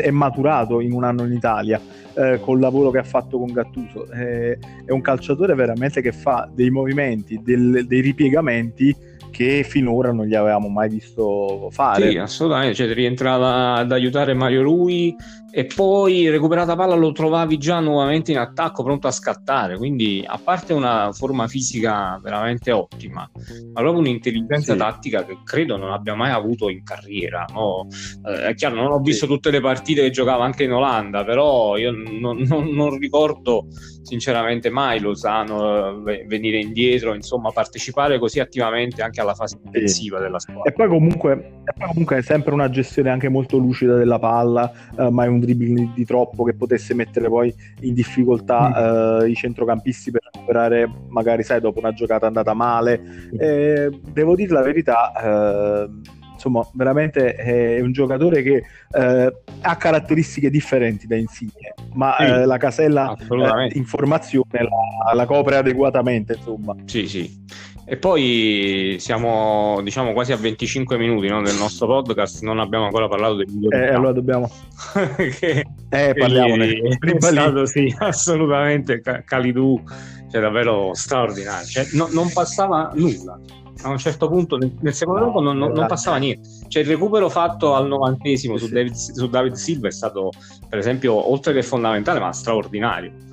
è 0.00 0.10
maturato 0.10 0.80
in 0.80 0.92
un 0.92 1.04
anno 1.04 1.26
in 1.26 1.32
Italia 1.32 1.78
eh, 2.14 2.40
col 2.40 2.58
lavoro 2.58 2.90
che 2.90 2.96
ha 2.96 3.02
fatto 3.02 3.38
con 3.38 3.52
Gattuso. 3.52 4.10
Eh, 4.12 4.58
è 4.86 4.90
un 4.90 5.02
calciatore 5.02 5.54
veramente 5.54 6.00
che 6.00 6.10
fa 6.10 6.48
dei 6.50 6.70
movimenti, 6.70 7.38
del, 7.42 7.84
dei 7.86 8.00
ripiegamenti 8.00 8.96
che 9.30 9.64
finora 9.64 10.12
non 10.12 10.26
gli 10.26 10.34
avevamo 10.34 10.68
mai 10.68 10.88
visto 10.88 11.68
fare. 11.70 12.10
Sì, 12.10 12.18
assolutamente, 12.18 12.74
cioè 12.74 12.92
rientrava 12.92 13.74
ad 13.74 13.92
aiutare 13.92 14.34
Mario 14.34 14.62
Rui 14.62 15.14
e 15.52 15.64
poi 15.64 16.28
recuperata 16.30 16.76
palla 16.76 16.94
lo 16.94 17.10
trovavi 17.10 17.58
già 17.58 17.80
nuovamente 17.80 18.30
in 18.30 18.38
attacco 18.38 18.84
pronto 18.84 19.08
a 19.08 19.10
scattare, 19.10 19.76
quindi 19.76 20.24
a 20.24 20.38
parte 20.38 20.72
una 20.72 21.10
forma 21.12 21.48
fisica 21.48 22.20
veramente 22.22 22.70
ottima, 22.70 23.28
ma 23.72 23.80
proprio 23.80 23.98
un'intelligenza 23.98 24.72
sì. 24.72 24.78
tattica 24.78 25.24
che 25.24 25.38
credo 25.44 25.76
non 25.76 25.90
abbia 25.90 26.14
mai 26.14 26.30
avuto 26.30 26.68
in 26.68 26.84
carriera. 26.84 27.46
No? 27.52 27.88
Eh, 28.26 28.48
è 28.48 28.54
chiaro, 28.54 28.76
non 28.76 28.92
ho 28.92 29.00
visto 29.00 29.26
sì. 29.26 29.32
tutte 29.32 29.50
le 29.50 29.60
partite 29.60 30.02
che 30.02 30.10
giocava 30.10 30.44
anche 30.44 30.64
in 30.64 30.72
Olanda, 30.72 31.24
però 31.24 31.76
io 31.76 31.90
non, 31.90 32.38
non, 32.38 32.68
non 32.68 32.96
ricordo 32.96 33.66
sinceramente 34.02 34.70
mai 34.70 35.00
Lozano 35.00 36.06
eh, 36.06 36.24
venire 36.26 36.58
indietro, 36.58 37.14
insomma 37.14 37.50
partecipare 37.50 38.18
così 38.18 38.40
attivamente 38.40 39.02
anche 39.02 39.19
alla 39.20 39.34
fase 39.34 39.58
difensiva 39.62 40.16
sì. 40.18 40.22
della 40.22 40.38
squadra. 40.38 40.62
E 40.64 40.72
poi, 40.72 40.88
comunque, 40.88 41.32
e 41.64 41.72
poi 41.76 41.88
comunque 41.88 42.18
è 42.18 42.22
sempre 42.22 42.52
una 42.52 42.68
gestione 42.70 43.10
anche 43.10 43.28
molto 43.28 43.56
lucida 43.58 43.96
della 43.96 44.18
palla, 44.18 44.70
eh, 44.98 45.10
mai 45.10 45.28
un 45.28 45.40
dribbling 45.40 45.94
di 45.94 46.04
troppo 46.04 46.44
che 46.44 46.54
potesse 46.54 46.94
mettere 46.94 47.28
poi 47.28 47.54
in 47.80 47.94
difficoltà 47.94 48.68
mm. 48.68 49.22
eh, 49.22 49.28
i 49.28 49.34
centrocampisti 49.34 50.10
per 50.10 50.22
recuperare 50.32 50.90
magari 51.08 51.42
sai 51.42 51.60
dopo 51.60 51.78
una 51.78 51.92
giocata 51.92 52.26
andata 52.26 52.54
male. 52.54 53.28
Eh, 53.38 53.90
devo 54.12 54.34
dire 54.34 54.52
la 54.52 54.62
verità 54.62 55.12
eh, 55.12 56.18
insomma, 56.40 56.66
veramente 56.72 57.34
è 57.34 57.80
un 57.80 57.92
giocatore 57.92 58.42
che 58.42 58.62
eh, 58.92 59.34
ha 59.60 59.76
caratteristiche 59.76 60.48
differenti 60.48 61.06
da 61.06 61.16
Insigne, 61.16 61.74
ma 61.92 62.16
sì, 62.18 62.24
eh, 62.24 62.46
la 62.46 62.56
casella 62.56 63.14
eh, 63.14 63.70
informazione 63.74 64.62
la, 64.62 65.14
la, 65.14 65.26
copre 65.26 65.56
adeguatamente, 65.56 66.34
insomma. 66.34 66.74
Sì, 66.86 67.06
sì. 67.06 67.44
E 67.90 67.96
poi 67.96 68.98
siamo 69.00 69.80
diciamo 69.82 70.12
quasi 70.12 70.30
a 70.30 70.36
25 70.36 70.96
minuti 70.96 71.26
no, 71.26 71.42
del 71.42 71.56
nostro 71.56 71.88
podcast, 71.88 72.40
non 72.42 72.60
abbiamo 72.60 72.84
ancora 72.84 73.08
parlato 73.08 73.34
del 73.34 73.46
video. 73.46 73.68
Eh, 73.72 73.88
allora 73.88 74.12
dobbiamo... 74.12 74.48
che, 75.40 75.66
eh, 75.88 76.14
parliamone. 76.16 76.68
È 76.68 77.16
stato 77.18 77.66
sì, 77.66 77.92
assolutamente 77.98 79.02
Calidou, 79.24 79.82
cioè 80.30 80.40
davvero 80.40 80.94
straordinario. 80.94 81.66
Cioè, 81.66 81.88
no, 81.94 82.06
non 82.12 82.32
passava 82.32 82.92
nulla. 82.94 83.36
A 83.82 83.88
un 83.88 83.98
certo 83.98 84.28
punto 84.28 84.56
nel, 84.56 84.72
nel 84.82 84.94
secondo 84.94 85.24
tempo 85.24 85.40
non, 85.40 85.58
non, 85.58 85.72
non, 85.72 85.88
passava 85.88 86.18
niente. 86.18 86.48
Cioè 86.68 86.82
il 86.82 86.88
recupero 86.88 87.28
fatto 87.28 87.74
al 87.74 87.88
novantesimo 87.88 88.56
su, 88.56 88.68
David, 88.68 88.92
su 88.92 89.28
David 89.28 89.54
Silva 89.54 89.88
è 89.88 89.92
stato 89.92 90.30
per 90.68 90.78
esempio 90.78 91.28
oltre 91.28 91.52
che 91.52 91.64
fondamentale 91.64 92.20
ma 92.20 92.32
straordinario 92.32 93.29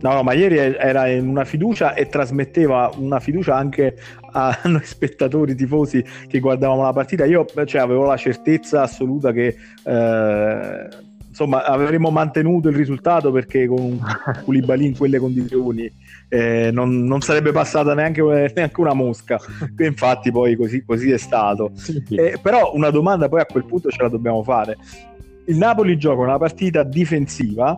No, 0.00 0.12
no, 0.12 0.22
ma 0.22 0.32
ieri 0.32 0.56
era 0.58 1.08
in 1.08 1.28
una 1.28 1.44
fiducia 1.44 1.94
e 1.94 2.06
trasmetteva 2.06 2.90
una 2.96 3.18
fiducia 3.18 3.56
anche 3.56 3.96
a 4.32 4.56
noi 4.66 4.84
spettatori 4.84 5.54
tifosi 5.54 6.04
che 6.28 6.38
guardavamo 6.38 6.82
la 6.82 6.92
partita. 6.92 7.24
Io 7.24 7.44
cioè, 7.64 7.80
avevo 7.80 8.04
la 8.04 8.16
certezza 8.16 8.82
assoluta 8.82 9.32
che 9.32 9.56
eh, 9.84 10.88
insomma 11.28 11.64
avremmo 11.64 12.10
mantenuto 12.10 12.68
il 12.68 12.76
risultato 12.76 13.30
perché 13.30 13.66
con 13.66 13.98
Koulibaly 14.44 14.86
in 14.86 14.96
quelle 14.96 15.18
condizioni 15.18 15.90
eh, 16.28 16.70
non, 16.72 17.04
non, 17.04 17.20
sarebbe 17.20 17.52
passata 17.52 17.94
neanche, 17.94 18.22
neanche, 18.22 18.80
una 18.80 18.94
mosca. 18.94 19.38
Infatti, 19.78 20.30
poi 20.30 20.56
così, 20.56 20.84
così 20.84 21.10
è 21.10 21.18
stato. 21.18 21.72
Eh, 22.10 22.38
però 22.40 22.72
una 22.74 22.90
domanda 22.90 23.28
poi 23.28 23.40
a 23.40 23.46
quel 23.46 23.64
punto 23.64 23.90
ce 23.90 24.02
la 24.02 24.08
dobbiamo 24.08 24.42
fare. 24.42 24.76
Il 25.46 25.56
Napoli 25.56 25.96
gioca 25.96 26.20
una 26.20 26.38
partita 26.38 26.82
difensiva 26.82 27.76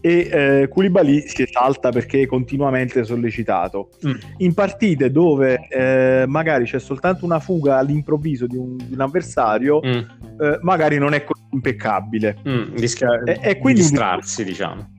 e 0.00 0.28
eh, 0.30 0.68
Koulibaly 0.68 1.26
si 1.26 1.42
esalta 1.42 1.90
perché 1.90 2.22
è 2.22 2.26
continuamente 2.26 3.04
sollecitato. 3.04 3.90
Mm. 4.06 4.14
In 4.38 4.54
partite 4.54 5.10
dove 5.10 5.66
eh, 5.68 6.24
magari 6.26 6.64
c'è 6.64 6.78
soltanto 6.78 7.24
una 7.24 7.40
fuga 7.40 7.78
all'improvviso 7.78 8.46
di 8.46 8.56
un, 8.56 8.76
di 8.76 8.92
un 8.92 9.00
avversario, 9.00 9.80
mm. 9.84 9.90
eh, 9.90 10.58
magari 10.62 10.98
non 10.98 11.14
è 11.14 11.24
così 11.24 11.42
impeccabile. 11.50 12.38
Mm, 12.48 12.74
disca- 12.74 13.22
e, 13.24 13.38
e 13.42 13.58
quindi 13.58 13.80
distrarsi, 13.80 14.44
diciamo 14.44 14.94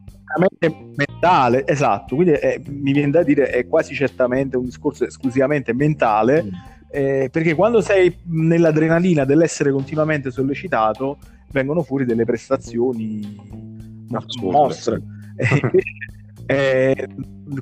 mentale, 0.96 1.66
esatto, 1.66 2.16
quindi 2.16 2.34
è, 2.34 2.62
mi 2.68 2.92
viene 2.92 3.12
da 3.12 3.24
dire 3.24 3.50
è 3.50 3.66
quasi 3.68 3.96
certamente 3.96 4.58
un 4.58 4.66
discorso 4.66 5.06
esclusivamente 5.06 5.74
mentale, 5.74 6.44
mm. 6.44 6.50
eh, 6.92 7.30
perché 7.32 7.56
quando 7.56 7.82
sei 7.82 8.16
nell'adrenalina 8.26 9.26
dell'essere 9.26 9.72
continuamente 9.72 10.30
sollecitato 10.30 11.18
vengono 11.52 11.82
fuori 11.82 12.06
delle 12.06 12.26
prestazioni 12.26 13.67
mostre. 14.42 15.02
eh, 16.48 17.08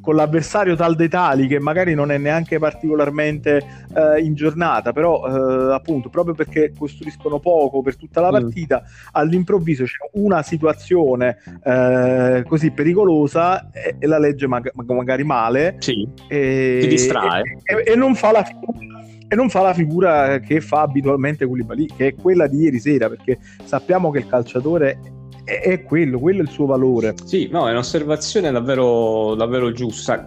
con 0.02 0.16
l'avversario 0.16 0.76
tal 0.76 0.96
dei 0.96 1.10
tali 1.10 1.48
che 1.48 1.60
magari 1.60 1.94
non 1.94 2.12
è 2.12 2.18
neanche 2.18 2.60
particolarmente 2.60 3.58
eh, 3.94 4.22
in 4.22 4.34
giornata, 4.34 4.94
però 4.94 5.26
eh, 5.26 5.74
appunto 5.74 6.10
proprio 6.10 6.34
perché 6.34 6.72
costruiscono 6.78 7.40
poco 7.40 7.82
per 7.82 7.96
tutta 7.96 8.22
la 8.22 8.30
mm. 8.30 8.32
partita, 8.32 8.82
mm. 8.82 9.08
all'improvviso 9.12 9.84
c'è 9.84 10.10
una 10.14 10.42
situazione 10.44 11.38
eh, 11.64 12.44
così 12.48 12.72
pericolosa 12.72 13.70
e, 13.72 13.96
e 14.00 14.08
la 14.08 14.20
legge 14.20 14.48
mag- 14.48 14.72
magari 14.74 15.24
male 15.24 15.76
sì. 15.80 16.08
e, 16.28 16.80
ti 16.82 16.88
distrae 16.88 17.42
e, 17.64 17.92
e, 17.92 17.96
non 17.96 18.16
fa 18.16 18.32
la 18.32 18.44
figura 18.44 19.04
e 19.28 19.36
non 19.36 19.50
fa 19.50 19.62
la 19.62 19.74
figura 19.74 20.40
che 20.40 20.62
fa 20.62 20.82
abitualmente 20.82 21.48
Koulibaly, 21.48 21.88
che 21.98 22.08
è 22.10 22.16
quella 22.16 22.46
di 22.46 22.60
ieri 22.60 22.80
sera, 22.80 23.10
perché 23.10 23.40
sappiamo 23.64 24.12
che 24.12 24.20
il 24.20 24.28
calciatore 24.28 25.00
è, 25.46 25.62
è, 25.62 25.84
quello, 25.84 26.20
quello 26.20 26.40
è 26.40 26.42
il 26.42 26.50
suo 26.50 26.66
valore. 26.66 27.14
Sì, 27.24 27.48
no, 27.50 27.70
è 27.70 27.72
un'osservazione 27.72 28.52
davvero, 28.52 29.36
davvero 29.36 29.72
giusta, 29.72 30.26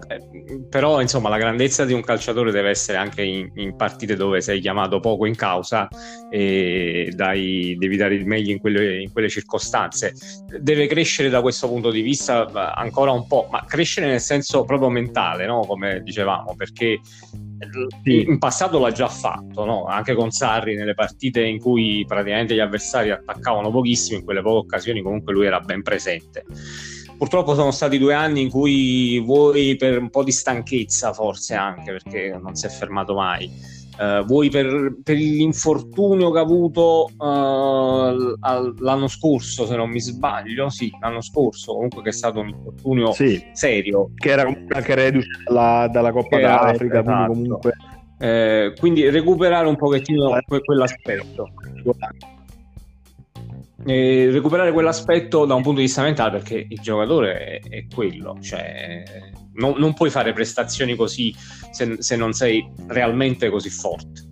però 0.69 1.01
insomma 1.01 1.29
la 1.29 1.37
grandezza 1.37 1.85
di 1.85 1.93
un 1.93 2.01
calciatore 2.01 2.51
deve 2.51 2.69
essere 2.69 2.97
anche 2.97 3.21
in, 3.21 3.51
in 3.55 3.75
partite 3.75 4.15
dove 4.15 4.41
sei 4.41 4.61
chiamato 4.61 4.99
poco 4.99 5.25
in 5.25 5.35
causa 5.35 5.87
e 6.31 7.11
dai, 7.13 7.75
devi 7.77 7.97
dare 7.97 8.15
il 8.15 8.25
meglio 8.25 8.51
in 8.51 8.59
quelle, 8.59 9.01
in 9.01 9.11
quelle 9.11 9.29
circostanze. 9.29 10.13
Deve 10.59 10.87
crescere 10.87 11.29
da 11.29 11.41
questo 11.41 11.67
punto 11.67 11.91
di 11.91 12.01
vista 12.01 12.49
ancora 12.73 13.11
un 13.11 13.27
po', 13.27 13.47
ma 13.51 13.63
crescere 13.67 14.07
nel 14.07 14.21
senso 14.21 14.63
proprio 14.63 14.89
mentale, 14.89 15.45
no? 15.45 15.65
come 15.67 16.01
dicevamo, 16.01 16.55
perché 16.55 16.99
sì. 18.03 18.21
in 18.21 18.37
passato 18.37 18.79
l'ha 18.79 18.91
già 18.91 19.07
fatto, 19.07 19.65
no? 19.65 19.85
anche 19.85 20.13
con 20.15 20.31
Sarri 20.31 20.75
nelle 20.75 20.93
partite 20.93 21.43
in 21.43 21.59
cui 21.59 22.05
praticamente 22.07 22.53
gli 22.53 22.59
avversari 22.59 23.11
attaccavano 23.11 23.71
pochissimo, 23.71 24.19
in 24.19 24.25
quelle 24.25 24.41
poche 24.41 24.65
occasioni 24.65 25.01
comunque 25.01 25.33
lui 25.33 25.45
era 25.45 25.59
ben 25.59 25.81
presente. 25.81 26.45
Purtroppo 27.17 27.53
sono 27.53 27.71
stati 27.71 27.97
due 27.97 28.13
anni 28.13 28.41
in 28.41 28.49
cui 28.49 29.19
voi 29.19 29.75
per 29.75 29.99
un 29.99 30.09
po' 30.09 30.23
di 30.23 30.31
stanchezza 30.31 31.11
forse 31.11 31.53
anche 31.53 31.91
perché 31.91 32.39
non 32.41 32.55
si 32.55 32.65
è 32.65 32.69
fermato 32.69 33.13
mai 33.13 33.51
Uh, 33.99 34.23
vuoi 34.23 34.49
per, 34.49 34.95
per, 35.03 35.17
l'infortunio 35.17 36.31
che 36.31 36.39
ha 36.39 36.41
avuto 36.41 37.09
uh, 37.17 38.33
l'anno 38.79 39.07
scorso, 39.09 39.65
se 39.65 39.75
non 39.75 39.89
mi 39.89 39.99
sbaglio, 39.99 40.69
sì, 40.69 40.89
l'anno 41.01 41.19
scorso, 41.19 41.73
comunque 41.73 42.01
che 42.03 42.09
è 42.09 42.13
stato 42.13 42.39
un 42.39 42.47
infortunio 42.47 43.11
sì, 43.11 43.43
serio. 43.51 44.11
Che 44.15 44.29
era 44.29 44.45
comunque 44.45 44.75
anche 44.77 44.95
reduce 44.95 45.27
dalla, 45.43 45.89
dalla 45.91 46.13
Coppa 46.13 46.37
che 46.37 46.43
d'Africa, 46.43 46.99
esatto. 47.01 47.31
quindi 47.31 47.47
comunque... 47.49 47.73
Eh, 48.21 48.73
quindi 48.79 49.09
recuperare 49.09 49.67
un 49.67 49.75
pochettino 49.75 50.37
que- 50.45 50.61
quell'aspetto 50.61 51.49
eh, 53.85 54.29
recuperare 54.31 54.71
quell'aspetto 54.71 55.45
da 55.45 55.53
un 55.53 55.61
punto 55.61 55.79
di 55.79 55.85
vista 55.85 56.01
mentale 56.01 56.31
perché 56.31 56.65
il 56.67 56.79
giocatore 56.79 57.59
è, 57.59 57.69
è 57.69 57.87
quello, 57.93 58.37
cioè 58.41 59.03
non, 59.53 59.75
non, 59.77 59.93
puoi 59.93 60.09
fare 60.09 60.33
prestazioni 60.33 60.95
così 60.95 61.33
se, 61.71 62.01
se, 62.01 62.15
non 62.15 62.33
sei 62.33 62.69
realmente 62.87 63.49
così 63.49 63.69
forte. 63.69 64.27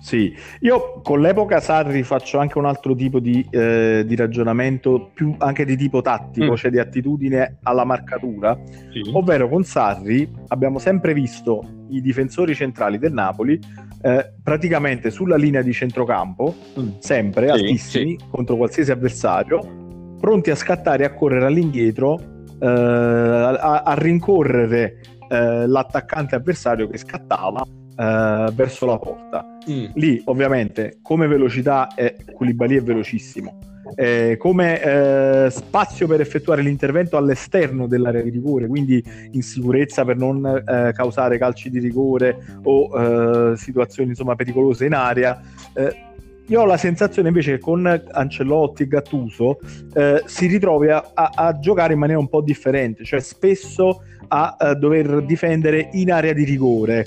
Sì, 0.00 0.34
io 0.60 1.02
con 1.02 1.20
l'epoca 1.20 1.60
Sarri 1.60 2.02
faccio 2.02 2.38
anche 2.38 2.56
un 2.56 2.64
altro 2.64 2.94
tipo 2.94 3.20
di, 3.20 3.46
eh, 3.50 4.04
di 4.06 4.16
ragionamento, 4.16 5.10
più 5.12 5.34
anche 5.36 5.66
di 5.66 5.76
tipo 5.76 6.00
tattico, 6.00 6.52
mm. 6.52 6.54
cioè 6.54 6.70
di 6.70 6.78
attitudine 6.78 7.58
alla 7.64 7.84
marcatura, 7.84 8.58
sì. 8.90 9.02
ovvero 9.12 9.50
con 9.50 9.64
Sarri 9.64 10.26
abbiamo 10.46 10.78
sempre 10.78 11.12
visto 11.12 11.84
i 11.90 12.00
difensori 12.00 12.54
centrali 12.54 12.98
del 12.98 13.12
Napoli 13.12 13.60
eh, 14.00 14.32
praticamente 14.42 15.10
sulla 15.10 15.36
linea 15.36 15.62
di 15.62 15.72
centrocampo, 15.72 16.54
mm. 16.78 16.88
sempre 16.98 17.46
sì, 17.46 17.52
altissimi 17.52 18.16
sì. 18.18 18.24
contro 18.30 18.56
qualsiasi 18.56 18.90
avversario, 18.90 20.16
pronti 20.20 20.50
a 20.50 20.54
scattare 20.54 21.04
e 21.04 21.06
a 21.06 21.14
correre 21.14 21.46
all'indietro, 21.46 22.18
eh, 22.60 22.66
a, 22.66 23.82
a, 23.82 23.94
rincorrere 23.94 25.00
eh, 25.28 25.66
l'attaccante 25.66 26.34
avversario 26.34 26.88
che 26.88 26.98
scattava 26.98 27.62
eh, 27.62 28.50
verso 28.52 28.86
la 28.86 28.98
porta. 28.98 29.44
Mm. 29.70 29.86
Lì, 29.94 30.20
ovviamente, 30.26 30.98
come 31.02 31.26
velocità, 31.26 31.88
è, 31.94 32.14
Koulibaly 32.32 32.76
è 32.76 32.82
velocissimo 32.82 33.58
eh, 33.94 34.36
come 34.38 34.82
eh, 34.82 35.50
spazio 35.50 36.06
per 36.06 36.20
effettuare 36.20 36.62
l'intervento 36.62 37.16
all'esterno 37.16 37.86
dell'area 37.86 38.22
di 38.22 38.30
rigore, 38.30 38.66
quindi 38.66 39.02
in 39.32 39.42
sicurezza 39.42 40.04
per 40.04 40.16
non 40.16 40.44
eh, 40.44 40.92
causare 40.94 41.38
calci 41.38 41.70
di 41.70 41.78
rigore 41.78 42.36
o 42.64 43.52
eh, 43.52 43.56
situazioni 43.56 44.10
insomma, 44.10 44.34
pericolose 44.34 44.86
in 44.86 44.94
area. 44.94 45.40
Eh, 45.74 46.06
io 46.46 46.62
ho 46.62 46.64
la 46.64 46.78
sensazione 46.78 47.28
invece 47.28 47.52
che 47.52 47.58
con 47.58 47.86
Ancelotti 48.10 48.84
e 48.84 48.88
Gattuso 48.88 49.58
eh, 49.92 50.22
si 50.24 50.46
ritrovi 50.46 50.88
a, 50.88 51.10
a, 51.12 51.30
a, 51.34 51.58
giocare 51.58 51.92
in 51.92 51.98
maniera 51.98 52.20
un 52.20 52.28
po' 52.28 52.40
differente, 52.40 53.04
cioè 53.04 53.20
spesso 53.20 54.02
a, 54.28 54.56
a 54.58 54.74
dover 54.74 55.22
difendere 55.24 55.90
in 55.92 56.10
area 56.10 56.32
di 56.32 56.44
rigore 56.44 57.04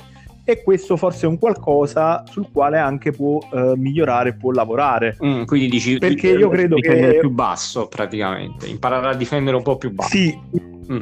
e 0.51 0.63
questo 0.63 0.97
forse 0.97 1.25
è 1.25 1.29
un 1.29 1.37
qualcosa 1.37 2.23
sul 2.29 2.47
quale 2.51 2.77
anche 2.77 3.11
può 3.11 3.39
uh, 3.51 3.73
migliorare, 3.75 4.33
può 4.33 4.51
lavorare. 4.51 5.17
Mm, 5.23 5.43
quindi 5.43 5.67
dici 5.69 5.97
perché 5.97 6.29
io 6.29 6.49
credo 6.49 6.75
che 6.75 7.17
più 7.19 7.29
basso 7.29 7.87
praticamente, 7.87 8.67
imparare 8.67 9.09
a 9.09 9.15
difendere 9.15 9.55
un 9.55 9.63
po' 9.63 9.77
più 9.77 9.91
basso. 9.91 10.09
Sì, 10.09 10.37
mm. 10.91 10.99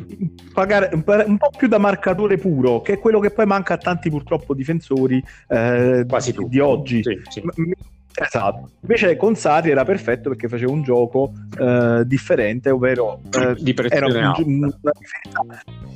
pagare 0.53 0.89
un 0.93 1.37
po' 1.37 1.49
più 1.57 1.67
da 1.67 1.77
marcatore 1.77 2.37
puro, 2.37 2.81
che 2.81 2.93
è 2.93 2.99
quello 2.99 3.19
che 3.19 3.31
poi 3.31 3.45
manca 3.45 3.75
a 3.75 3.77
tanti 3.77 4.09
purtroppo 4.09 4.53
difensori 4.53 5.23
eh, 5.47 6.05
Quasi 6.07 6.35
di 6.47 6.59
oggi. 6.59 7.01
Sì, 7.03 7.19
sì. 7.29 7.41
Esatto. 8.13 8.71
Invece 8.81 9.15
con 9.15 9.35
Sarri 9.35 9.69
era 9.69 9.85
perfetto 9.85 10.29
perché 10.29 10.47
faceva 10.47 10.71
un 10.71 10.83
gioco 10.83 11.31
eh, 11.57 12.03
differente, 12.05 12.69
ovvero 12.69 13.21
eh, 13.31 13.55
di 13.57 13.75
era 13.89 14.07
un, 14.07 14.15
una 14.15 14.91
difesa 14.97 15.45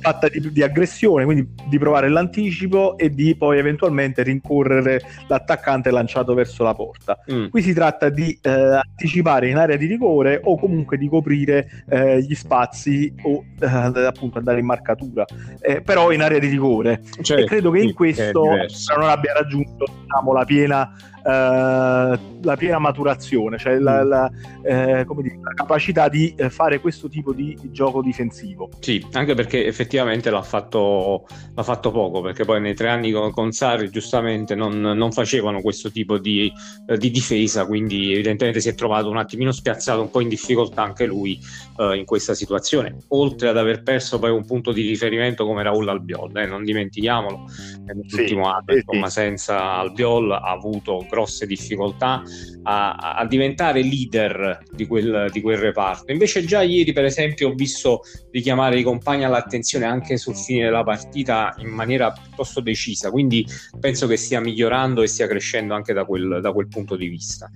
fatta 0.00 0.28
di, 0.28 0.52
di, 0.52 0.62
aggressione, 0.62 1.24
quindi 1.24 1.48
di 1.66 1.78
provare 1.78 2.08
l'anticipo 2.08 2.96
e 2.96 3.10
di 3.10 3.34
poi 3.36 3.58
eventualmente 3.58 4.22
rincorrere 4.22 5.02
l'attaccante 5.26 5.90
lanciato 5.90 6.34
verso 6.34 6.62
la 6.62 6.74
porta. 6.74 7.18
Mm. 7.30 7.48
Qui 7.48 7.62
si 7.62 7.72
tratta 7.72 8.08
di 8.08 8.38
eh, 8.40 8.50
anticipare 8.50 9.48
in 9.48 9.56
area 9.56 9.76
di 9.76 9.86
rigore 9.86 10.40
o 10.42 10.58
comunque 10.58 10.96
di 10.96 11.08
coprire 11.08 11.84
eh, 11.88 12.22
gli 12.22 12.34
spazi 12.34 13.12
o 13.22 13.44
eh, 13.60 13.66
appunto 13.66 14.38
andare 14.38 14.60
in 14.60 14.66
marcatura, 14.66 15.24
eh, 15.60 15.80
però 15.82 16.10
in 16.10 16.22
area 16.22 16.38
di 16.38 16.48
rigore. 16.48 17.02
Cioè, 17.20 17.42
e 17.42 17.44
credo 17.44 17.70
che 17.70 17.80
in 17.80 17.92
questo 17.92 18.44
non 18.44 19.08
abbia 19.08 19.32
raggiunto 19.34 19.84
diciamo, 20.02 20.32
la 20.32 20.44
piena 20.44 20.90
la 21.26 22.56
piena 22.56 22.78
maturazione, 22.78 23.58
cioè 23.58 23.78
la, 23.78 24.04
mm. 24.04 24.08
la, 24.08 24.30
eh, 24.62 25.06
dire, 25.22 25.38
la 25.42 25.54
capacità 25.54 26.08
di 26.08 26.34
eh, 26.36 26.50
fare 26.50 26.80
questo 26.80 27.08
tipo 27.08 27.32
di 27.32 27.56
gioco 27.70 28.02
difensivo. 28.02 28.70
Sì, 28.80 29.04
anche 29.12 29.34
perché 29.34 29.66
effettivamente 29.66 30.30
l'ha 30.30 30.42
fatto, 30.42 31.26
l'ha 31.54 31.62
fatto 31.62 31.90
poco, 31.90 32.20
perché 32.20 32.44
poi 32.44 32.60
nei 32.60 32.74
tre 32.74 32.88
anni 32.88 33.10
con, 33.10 33.30
con 33.30 33.52
Sarri 33.52 33.90
giustamente 33.90 34.54
non, 34.54 34.78
non, 34.80 35.12
facevano 35.12 35.60
questo 35.60 35.90
tipo 35.90 36.18
di, 36.18 36.52
eh, 36.86 36.98
di, 36.98 37.10
difesa, 37.10 37.66
quindi 37.66 38.12
evidentemente 38.12 38.60
si 38.60 38.68
è 38.68 38.74
trovato 38.74 39.08
un 39.08 39.16
attimino 39.16 39.52
spiazzato, 39.52 40.00
un 40.00 40.10
po' 40.10 40.20
in 40.20 40.28
difficoltà 40.28 40.82
anche 40.82 41.06
lui 41.06 41.38
eh, 41.78 41.96
in 41.96 42.04
questa 42.04 42.34
situazione, 42.34 42.96
oltre 43.08 43.48
ad 43.48 43.56
aver 43.56 43.82
perso 43.82 44.18
poi 44.18 44.30
un 44.30 44.44
punto 44.44 44.72
di 44.72 44.86
riferimento 44.86 45.46
come 45.46 45.62
Raul 45.62 45.88
Albiol, 45.88 46.36
eh, 46.36 46.46
non 46.46 46.64
dimentichiamolo, 46.64 47.44
nell'ultimo 47.84 48.44
sì, 48.44 48.50
anno 48.50 48.64
sì, 48.66 48.74
insomma, 48.74 49.08
senza 49.08 49.72
Albiol 49.74 50.32
ha 50.32 50.50
avuto 50.50 51.06
grosse 51.14 51.46
difficoltà 51.46 52.22
a, 52.64 52.94
a 53.16 53.26
diventare 53.26 53.82
leader 53.82 54.62
di 54.70 54.86
quel, 54.86 55.30
di 55.32 55.40
quel, 55.40 55.58
reparto. 55.58 56.12
Invece 56.12 56.44
già 56.44 56.62
ieri, 56.62 56.92
per 56.92 57.04
esempio, 57.04 57.50
ho 57.50 57.54
visto 57.54 58.02
richiamare 58.30 58.78
i 58.78 58.82
compagni 58.82 59.24
all'attenzione 59.24 59.84
anche 59.84 60.16
sul 60.16 60.36
fine 60.36 60.64
della 60.64 60.82
partita 60.82 61.54
in 61.58 61.68
maniera 61.68 62.10
piuttosto 62.10 62.60
decisa, 62.60 63.10
quindi 63.10 63.46
penso 63.78 64.06
che 64.06 64.16
stia 64.16 64.40
migliorando 64.40 65.02
e 65.02 65.06
stia 65.06 65.26
crescendo 65.26 65.74
anche 65.74 65.92
da 65.92 66.04
quel, 66.04 66.40
da 66.42 66.52
quel 66.52 66.68
punto 66.68 66.96
di 66.96 67.06
vista. 67.06 67.50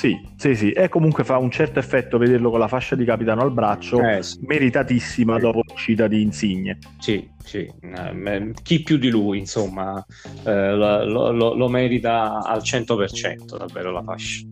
Sì, 0.00 0.18
sì, 0.34 0.54
sì, 0.54 0.70
e 0.70 0.88
comunque 0.88 1.24
fa 1.24 1.36
un 1.36 1.50
certo 1.50 1.78
effetto 1.78 2.16
vederlo 2.16 2.48
con 2.48 2.58
la 2.58 2.68
fascia 2.68 2.96
di 2.96 3.04
capitano 3.04 3.42
al 3.42 3.52
braccio, 3.52 4.00
eh, 4.00 4.22
sì. 4.22 4.38
meritatissima 4.46 5.34
sì. 5.34 5.40
dopo 5.42 5.62
l'uscita 5.68 6.08
di 6.08 6.22
Insigne. 6.22 6.78
Sì, 6.98 7.28
sì, 7.44 7.70
eh, 7.82 8.52
chi 8.62 8.82
più 8.82 8.96
di 8.96 9.10
lui, 9.10 9.36
insomma, 9.40 10.02
eh, 10.46 10.72
lo, 10.72 11.32
lo, 11.32 11.54
lo, 11.54 11.68
merita 11.68 12.38
al 12.42 12.62
100% 12.62 13.58
davvero 13.58 13.90
la 13.90 14.02
fascia. 14.02 14.46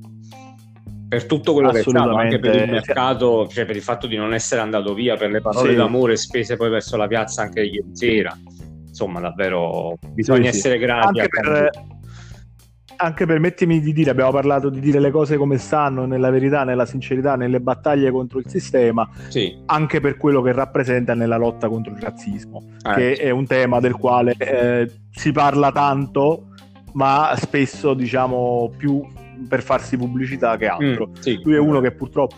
Per 1.09 1.25
tutto 1.25 1.55
quello 1.55 1.71
che 1.71 1.79
è 1.79 1.83
stato, 1.83 2.15
anche 2.15 2.39
per 2.39 2.55
il 2.55 2.71
mercato, 2.71 3.49
cioè 3.49 3.65
per 3.65 3.77
il 3.77 3.81
fatto 3.81 4.07
di 4.07 4.17
non 4.17 4.35
essere 4.35 4.61
andato 4.61 4.93
via, 4.93 5.17
per 5.17 5.31
le 5.31 5.41
parole 5.41 5.71
sì. 5.71 5.77
d'amore 5.77 6.17
spese 6.19 6.57
poi 6.59 6.69
verso 6.69 6.99
la 6.99 7.07
piazza 7.07 7.41
anche 7.41 7.63
ieri 7.63 7.89
sera, 7.93 8.39
insomma, 8.87 9.19
davvero 9.19 9.97
bisogna 10.11 10.51
essere 10.51 10.77
grati. 10.77 11.21
Anche 11.21 11.29
per 11.31 11.71
anche 13.01 13.27
permettimi 13.27 13.81
di 13.81 13.93
dire, 13.93 14.11
abbiamo 14.11 14.33
parlato 14.33 14.69
di 14.69 14.81
dire 14.81 14.99
le 14.99 15.11
cose 15.11 15.37
come 15.37 15.59
stanno, 15.59 16.05
nella 16.05 16.31
verità, 16.31 16.65
nella 16.65 16.87
sincerità, 16.87 17.37
nelle 17.37 17.61
battaglie 17.61 18.11
contro 18.11 18.39
il 18.39 18.49
sistema, 18.49 19.09
sì. 19.29 19.57
anche 19.67 20.01
per 20.01 20.17
quello 20.17 20.43
che 20.43 20.53
rappresenta 20.53 21.15
nella 21.15 21.37
lotta 21.37 21.69
contro 21.69 21.93
il 21.93 22.01
razzismo, 22.01 22.63
eh. 22.85 22.95
che 22.95 23.13
è 23.15 23.31
un 23.31 23.47
tema 23.47 23.79
del 23.79 23.95
quale 23.95 24.35
eh, 24.37 24.91
si 25.11 25.31
parla 25.31 25.71
tanto, 25.71 26.49
ma 26.95 27.35
spesso 27.37 27.95
diciamo 27.95 28.73
più 28.77 29.07
per 29.47 29.63
farsi 29.63 29.97
pubblicità 29.97 30.57
che 30.57 30.67
altro. 30.67 31.09
Mm, 31.09 31.15
sì. 31.21 31.41
Lui 31.43 31.55
è 31.55 31.59
uno 31.59 31.81
che 31.81 31.93
purtroppo 31.93 32.37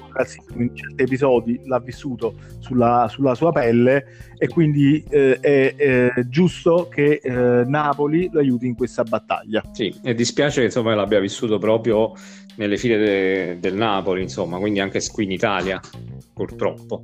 in 0.57 0.75
certi 0.75 1.03
episodi 1.03 1.61
l'ha 1.65 1.79
vissuto 1.79 2.35
sulla, 2.59 3.07
sulla 3.09 3.35
sua 3.35 3.53
pelle 3.53 4.33
e 4.37 4.49
quindi 4.49 5.03
eh, 5.09 5.39
è, 5.41 5.75
è, 5.75 6.27
giusto 6.29 6.89
che 6.91 7.21
eh, 7.23 7.65
Napoli 7.65 8.29
lo 8.33 8.41
aiuti 8.41 8.67
in 8.67 8.75
questa 8.75 9.03
battaglia. 9.03 9.63
Sì, 9.73 9.95
e 10.03 10.15
dispiace 10.15 10.61
che 10.61 10.67
insomma 10.67 10.95
l'abbia 10.95 11.21
vissuto 11.21 11.59
proprio 11.59 12.13
nelle 12.57 12.77
file 12.77 12.99
de, 12.99 13.59
del 13.61 13.75
Napoli, 13.75 14.23
insomma, 14.23 14.59
quindi 14.59 14.81
anche 14.81 15.01
qui 15.11 15.25
in 15.25 15.33
Italia, 15.33 15.81
purtroppo. 16.35 17.03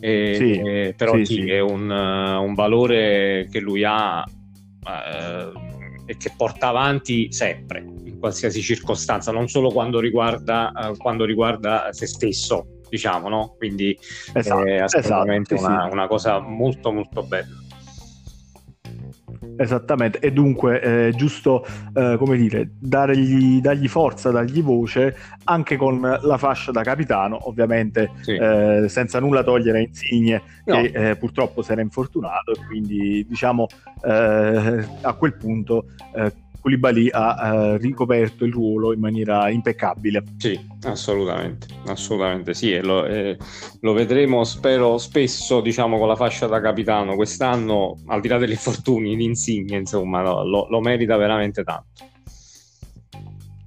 E, 0.00 0.34
sì, 0.36 0.52
eh, 0.52 0.94
però 0.96 1.16
sì, 1.16 1.24
sì, 1.24 1.50
è 1.50 1.60
un, 1.60 1.90
un, 1.90 2.54
valore 2.54 3.48
che 3.50 3.60
lui 3.60 3.84
ha 3.84 4.24
eh, 4.86 5.52
e 6.06 6.16
che 6.16 6.32
porta 6.36 6.68
avanti 6.68 7.32
sempre 7.32 7.84
in 8.14 8.18
qualsiasi 8.18 8.62
circostanza, 8.62 9.32
non 9.32 9.48
solo 9.48 9.70
quando 9.70 10.00
riguarda, 10.00 10.72
uh, 10.74 10.96
quando 10.96 11.24
riguarda 11.24 11.92
se 11.92 12.06
stesso, 12.06 12.80
diciamo, 12.88 13.28
no? 13.28 13.54
Quindi 13.58 13.96
esatto, 14.32 14.64
è 14.64 14.78
assolutamente 14.78 15.54
esatto, 15.54 15.72
una, 15.72 15.86
sì. 15.86 15.92
una 15.92 16.06
cosa 16.06 16.38
molto 16.40 16.92
molto 16.92 17.22
bella. 17.22 17.62
Esattamente, 19.56 20.18
e 20.18 20.32
dunque 20.32 20.80
è 20.80 21.10
giusto, 21.10 21.64
eh, 21.94 22.16
come 22.18 22.36
dire, 22.36 22.70
dargli, 22.78 23.60
dargli, 23.60 23.86
forza, 23.86 24.30
dargli 24.30 24.62
voce 24.62 25.16
anche 25.44 25.76
con 25.76 26.00
la 26.00 26.38
fascia 26.38 26.72
da 26.72 26.82
capitano, 26.82 27.38
ovviamente 27.48 28.10
sì. 28.22 28.32
eh, 28.32 28.86
senza 28.88 29.20
nulla 29.20 29.44
togliere 29.44 29.78
a 29.78 29.80
Insigne 29.82 30.42
no. 30.64 30.80
che 30.80 31.10
eh, 31.10 31.16
purtroppo 31.16 31.62
si 31.62 31.70
era 31.70 31.82
infortunato 31.82 32.52
e 32.52 32.66
quindi 32.66 33.24
diciamo 33.28 33.66
eh, 34.04 34.84
a 35.02 35.12
quel 35.12 35.36
punto 35.36 35.84
eh, 36.16 36.32
Koulibaly 36.64 37.10
ha 37.10 37.74
uh, 37.74 37.76
ricoperto 37.76 38.46
il 38.46 38.52
ruolo 38.52 38.94
in 38.94 38.98
maniera 38.98 39.50
impeccabile. 39.50 40.22
Sì, 40.38 40.58
assolutamente, 40.84 41.66
assolutamente 41.88 42.54
sì, 42.54 42.72
e 42.72 42.80
lo, 42.80 43.04
eh, 43.04 43.36
lo, 43.80 43.92
vedremo 43.92 44.44
spero 44.44 44.96
spesso 44.96 45.60
diciamo 45.60 45.98
con 45.98 46.08
la 46.08 46.16
fascia 46.16 46.46
da 46.46 46.62
capitano 46.62 47.16
quest'anno, 47.16 47.98
al 48.06 48.22
di 48.22 48.28
là 48.28 48.38
degli 48.38 48.52
infortuni, 48.52 49.14
l'insigne, 49.14 49.76
insomma, 49.76 50.22
lo, 50.22 50.66
lo 50.70 50.80
merita 50.80 51.18
veramente 51.18 51.64
tanto. 51.64 52.13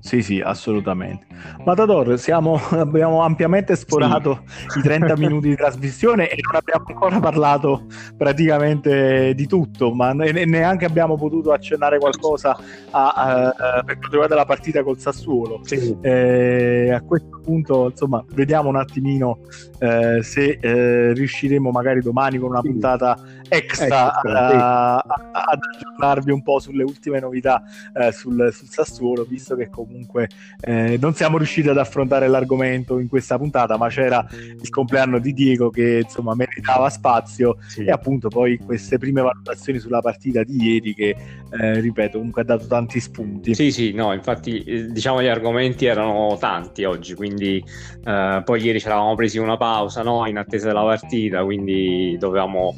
Sì, 0.08 0.22
sì, 0.22 0.40
assolutamente. 0.40 1.26
Matador, 1.66 2.18
siamo, 2.18 2.58
abbiamo 2.72 3.24
ampiamente 3.24 3.76
sforato 3.76 4.44
sì. 4.70 4.80
i 4.80 4.82
30 4.82 5.18
minuti 5.20 5.50
di 5.50 5.56
trasmissione 5.58 6.30
e 6.30 6.38
non 6.42 6.56
abbiamo 6.56 6.86
ancora 6.88 7.20
parlato 7.20 7.88
praticamente 8.16 9.34
di 9.36 9.46
tutto, 9.48 9.94
ma 9.94 10.14
neanche 10.14 10.86
abbiamo 10.86 11.18
potuto 11.18 11.52
accennare 11.52 12.00
qualcosa 12.00 12.58
a, 12.92 13.10
a, 13.10 13.48
a, 13.48 13.54
per 13.84 13.98
quanto 13.98 14.08
riguarda 14.12 14.36
la 14.36 14.46
partita 14.46 14.82
col 14.82 14.98
Sassuolo. 14.98 15.60
Sì. 15.64 15.98
Eh, 16.00 16.90
a 16.90 17.02
questo 17.02 17.42
punto, 17.44 17.90
insomma, 17.90 18.24
vediamo 18.34 18.70
un 18.70 18.78
attimino 18.78 19.40
eh, 19.80 20.24
se 20.24 20.58
eh, 20.62 21.12
riusciremo 21.12 21.70
magari 21.70 22.00
domani 22.00 22.38
con 22.38 22.52
una 22.52 22.62
puntata 22.62 23.20
extra, 23.50 24.14
extra 24.14 25.04
ad 25.04 25.60
aggiornarvi 25.74 26.32
un 26.32 26.44
po' 26.44 26.60
sulle 26.60 26.84
ultime 26.84 27.20
novità 27.20 27.64
eh, 27.94 28.12
sul, 28.12 28.50
sul 28.52 28.68
Sassuolo, 28.68 29.24
visto 29.24 29.56
che 29.56 29.70
comunque 29.70 29.86
comunque 29.88 30.30
eh, 30.62 30.98
non 31.00 31.14
siamo 31.14 31.38
riusciti 31.38 31.70
ad 31.70 31.78
affrontare 31.78 32.28
l'argomento 32.28 33.00
in 33.00 33.08
questa 33.08 33.38
puntata, 33.38 33.78
ma 33.78 33.90
c'era 33.90 34.26
il 34.32 34.70
compleanno 34.70 35.20
di 35.20 35.34
Diego 35.34 35.70
che 35.70 36.02
insomma 36.04 36.36
meritava 36.36 36.90
spazio 36.90 37.58
sì. 37.68 37.84
e 37.84 37.92
appunto 37.92 38.30
poi 38.30 38.58
queste 38.58 38.98
prime 38.98 39.22
valutazioni 39.22 39.80
sulla 39.80 40.02
partita 40.02 40.44
di 40.44 40.74
ieri 40.74 40.94
che 40.94 41.16
eh, 41.60 41.80
ripeto 41.80 42.18
comunque 42.18 42.42
ha 42.42 42.46
dato 42.46 42.68
tanti 42.68 43.00
spunti. 43.00 43.54
Sì, 43.54 43.72
sì, 43.72 43.94
no, 43.94 44.14
infatti 44.14 44.64
eh, 44.64 44.88
diciamo 44.88 45.22
gli 45.22 45.28
argomenti 45.28 45.86
erano 45.86 46.38
tanti 46.40 46.84
oggi, 46.84 47.14
quindi 47.14 47.64
eh, 48.04 48.42
poi 48.44 48.62
ieri 48.62 48.80
ci 48.80 48.88
eravamo 48.88 49.16
presi 49.16 49.38
una 49.38 49.58
pausa 49.58 50.04
no? 50.04 50.26
in 50.28 50.38
attesa 50.38 50.68
della 50.68 50.84
partita, 50.84 51.44
quindi 51.44 52.18
dovevamo 52.18 52.76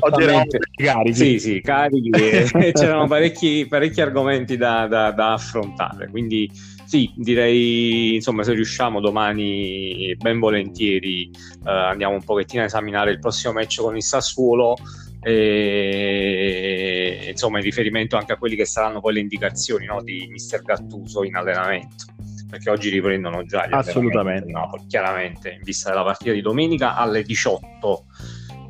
Oggi 0.00 0.22
eravamo 0.22 0.44
carichi. 0.74 1.14
Sì, 1.14 1.38
sì, 1.38 1.60
carichi. 1.60 2.10
E 2.62 2.72
c'erano 2.72 3.06
parecchi, 3.06 3.66
parecchi 3.68 4.00
argomenti 4.00 4.56
da, 4.56 4.86
da, 4.86 5.10
da, 5.10 5.32
affrontare. 5.32 6.08
Quindi 6.08 6.50
sì, 6.84 7.12
direi, 7.16 8.14
insomma, 8.14 8.42
se 8.42 8.54
riusciamo 8.54 9.00
domani 9.00 10.14
ben 10.16 10.38
volentieri 10.38 11.30
eh, 11.30 11.70
andiamo 11.70 12.14
un 12.14 12.22
pochettino 12.22 12.62
a 12.62 12.66
esaminare 12.66 13.10
il 13.10 13.18
prossimo 13.18 13.52
match 13.52 13.80
con 13.80 13.96
il 13.96 14.02
Sassuolo. 14.02 14.76
E 15.24 17.28
insomma 17.30 17.58
in 17.58 17.64
riferimento 17.64 18.16
anche 18.16 18.32
a 18.32 18.36
quelli 18.36 18.56
che 18.56 18.64
saranno 18.64 19.00
poi 19.00 19.14
le 19.14 19.20
indicazioni 19.20 19.86
no, 19.86 20.02
di 20.02 20.26
Mister 20.28 20.62
Gattuso 20.62 21.22
in 21.22 21.36
allenamento. 21.36 22.06
Perché 22.50 22.70
oggi 22.70 22.90
riprendono 22.90 23.44
già 23.44 23.66
gli 23.66 23.72
assolutamente. 23.72 24.50
Napoli, 24.50 24.84
chiaramente 24.86 25.50
in 25.50 25.62
vista 25.62 25.90
della 25.90 26.02
partita 26.02 26.32
di 26.32 26.42
domenica 26.42 26.96
alle 26.96 27.22
18 27.22 28.04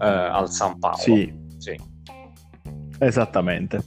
eh, 0.03 0.07
al 0.07 0.51
San 0.51 0.79
Paolo. 0.79 0.97
Sì. 0.97 1.33
sì. 1.59 1.79
Esattamente. 2.99 3.83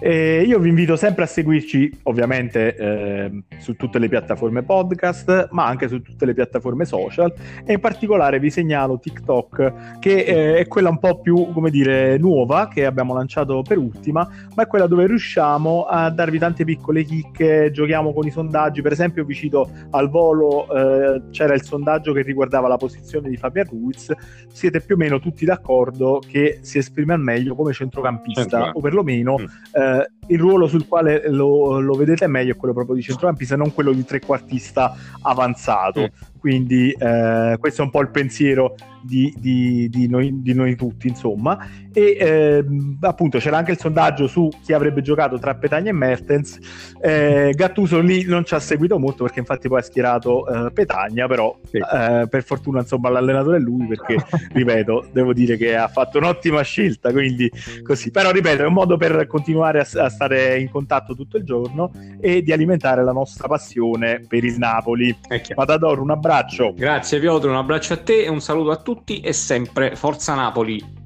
E 0.00 0.42
io 0.42 0.58
vi 0.58 0.70
invito 0.70 0.96
sempre 0.96 1.24
a 1.24 1.26
seguirci 1.26 2.00
ovviamente 2.04 2.74
eh, 2.74 3.42
su 3.58 3.76
tutte 3.76 3.98
le 3.98 4.08
piattaforme 4.08 4.62
podcast, 4.62 5.48
ma 5.50 5.66
anche 5.66 5.88
su 5.88 6.00
tutte 6.00 6.24
le 6.24 6.32
piattaforme 6.32 6.86
social. 6.86 7.32
E 7.64 7.74
in 7.74 7.80
particolare 7.80 8.38
vi 8.38 8.50
segnalo 8.50 8.98
TikTok 8.98 9.98
che 9.98 10.16
eh, 10.20 10.56
è 10.56 10.66
quella 10.66 10.88
un 10.88 10.98
po' 10.98 11.20
più, 11.20 11.52
come 11.52 11.70
dire, 11.70 12.16
nuova 12.16 12.68
che 12.68 12.86
abbiamo 12.86 13.14
lanciato 13.14 13.62
per 13.62 13.76
ultima, 13.76 14.26
ma 14.54 14.62
è 14.62 14.66
quella 14.66 14.86
dove 14.86 15.06
riusciamo 15.06 15.84
a 15.84 16.08
darvi 16.10 16.38
tante 16.38 16.64
piccole 16.64 17.02
chicche, 17.02 17.70
giochiamo 17.70 18.14
con 18.14 18.26
i 18.26 18.30
sondaggi, 18.30 18.80
per 18.80 18.92
esempio 18.92 19.24
vi 19.24 19.34
cito 19.34 19.70
al 19.90 20.08
volo 20.08 20.66
eh, 20.74 21.22
c'era 21.30 21.54
il 21.54 21.62
sondaggio 21.62 22.12
che 22.12 22.22
riguardava 22.22 22.68
la 22.68 22.76
posizione 22.76 23.28
di 23.28 23.36
Fabian 23.36 23.66
Ruiz, 23.68 24.12
siete 24.50 24.80
più 24.80 24.94
o 24.94 24.98
meno 24.98 25.18
tutti 25.18 25.44
d'accordo 25.44 26.22
che 26.26 26.60
si 26.62 26.78
esprime 26.78 27.12
al 27.12 27.20
meglio 27.20 27.54
come 27.54 27.72
centrocampista 27.72 28.70
o 28.72 28.80
perlomeno 28.80 29.36
mm. 29.38 29.44
Eh, 29.90 30.06
il 30.30 30.38
ruolo 30.38 30.66
sul 30.66 30.86
quale 30.86 31.28
lo, 31.28 31.80
lo, 31.80 31.94
vedete 31.94 32.26
meglio 32.26 32.52
è 32.52 32.56
quello 32.56 32.74
proprio 32.74 32.96
di 32.96 33.02
centrocampista, 33.02 33.56
non 33.56 33.72
quello 33.72 33.92
di 33.92 34.04
trequartista 34.04 34.94
avanzato. 35.22 36.00
Mm. 36.00 36.30
Quindi 36.40 36.90
eh, 36.90 37.56
questo 37.60 37.82
è 37.82 37.84
un 37.84 37.90
po' 37.90 38.00
il 38.00 38.08
pensiero 38.08 38.74
di, 39.02 39.32
di, 39.36 39.88
di, 39.90 40.08
noi, 40.08 40.40
di 40.42 40.54
noi, 40.54 40.74
tutti, 40.74 41.06
insomma. 41.08 41.58
E 41.92 42.16
eh, 42.18 42.64
appunto 43.00 43.38
c'era 43.38 43.58
anche 43.58 43.72
il 43.72 43.78
sondaggio 43.78 44.26
su 44.26 44.48
chi 44.62 44.72
avrebbe 44.72 45.02
giocato 45.02 45.38
tra 45.38 45.54
Petagna 45.54 45.90
e 45.90 45.92
Mertens. 45.92 46.58
Eh, 47.00 47.52
Gattuso 47.54 48.00
lì 48.00 48.24
non 48.24 48.44
ci 48.44 48.54
ha 48.54 48.60
seguito 48.60 48.98
molto 48.98 49.24
perché 49.24 49.40
infatti 49.40 49.68
poi 49.68 49.80
ha 49.80 49.82
schierato 49.82 50.46
eh, 50.66 50.70
Petagna, 50.72 51.26
però 51.26 51.54
sì. 51.68 51.76
Eh, 51.76 52.26
per 52.28 52.42
fortuna 52.42 52.80
insomma 52.80 53.10
l'allenatore 53.10 53.58
è 53.58 53.60
lui 53.60 53.86
perché, 53.86 54.16
ripeto, 54.52 55.08
devo 55.12 55.32
dire 55.32 55.56
che 55.58 55.76
ha 55.76 55.88
fatto 55.88 56.18
un'ottima 56.18 56.62
scelta, 56.62 57.12
quindi 57.12 57.50
così. 57.82 58.10
Però 58.10 58.30
ripeto, 58.30 58.62
è 58.62 58.66
un 58.66 58.72
modo 58.72 58.96
per 58.96 59.26
continuare 59.26 59.80
a, 59.80 59.86
a 59.98 60.08
stare 60.20 60.60
in 60.60 60.70
contatto 60.70 61.14
tutto 61.14 61.38
il 61.38 61.44
giorno 61.44 61.90
e 62.20 62.42
di 62.42 62.52
alimentare 62.52 63.02
la 63.02 63.12
nostra 63.12 63.48
passione 63.48 64.20
per 64.28 64.44
il 64.44 64.58
Napoli. 64.58 65.16
Matador, 65.54 66.00
un 66.00 66.10
abbraccio. 66.10 66.74
Grazie 66.74 67.18
Piotr, 67.18 67.48
un 67.48 67.56
abbraccio 67.56 67.94
a 67.94 67.96
te 67.96 68.24
e 68.24 68.28
un 68.28 68.40
saluto 68.40 68.70
a 68.70 68.76
tutti 68.76 69.20
e 69.20 69.32
sempre 69.32 69.96
Forza 69.96 70.34
Napoli. 70.34 70.98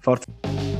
Forza. 0.00 0.75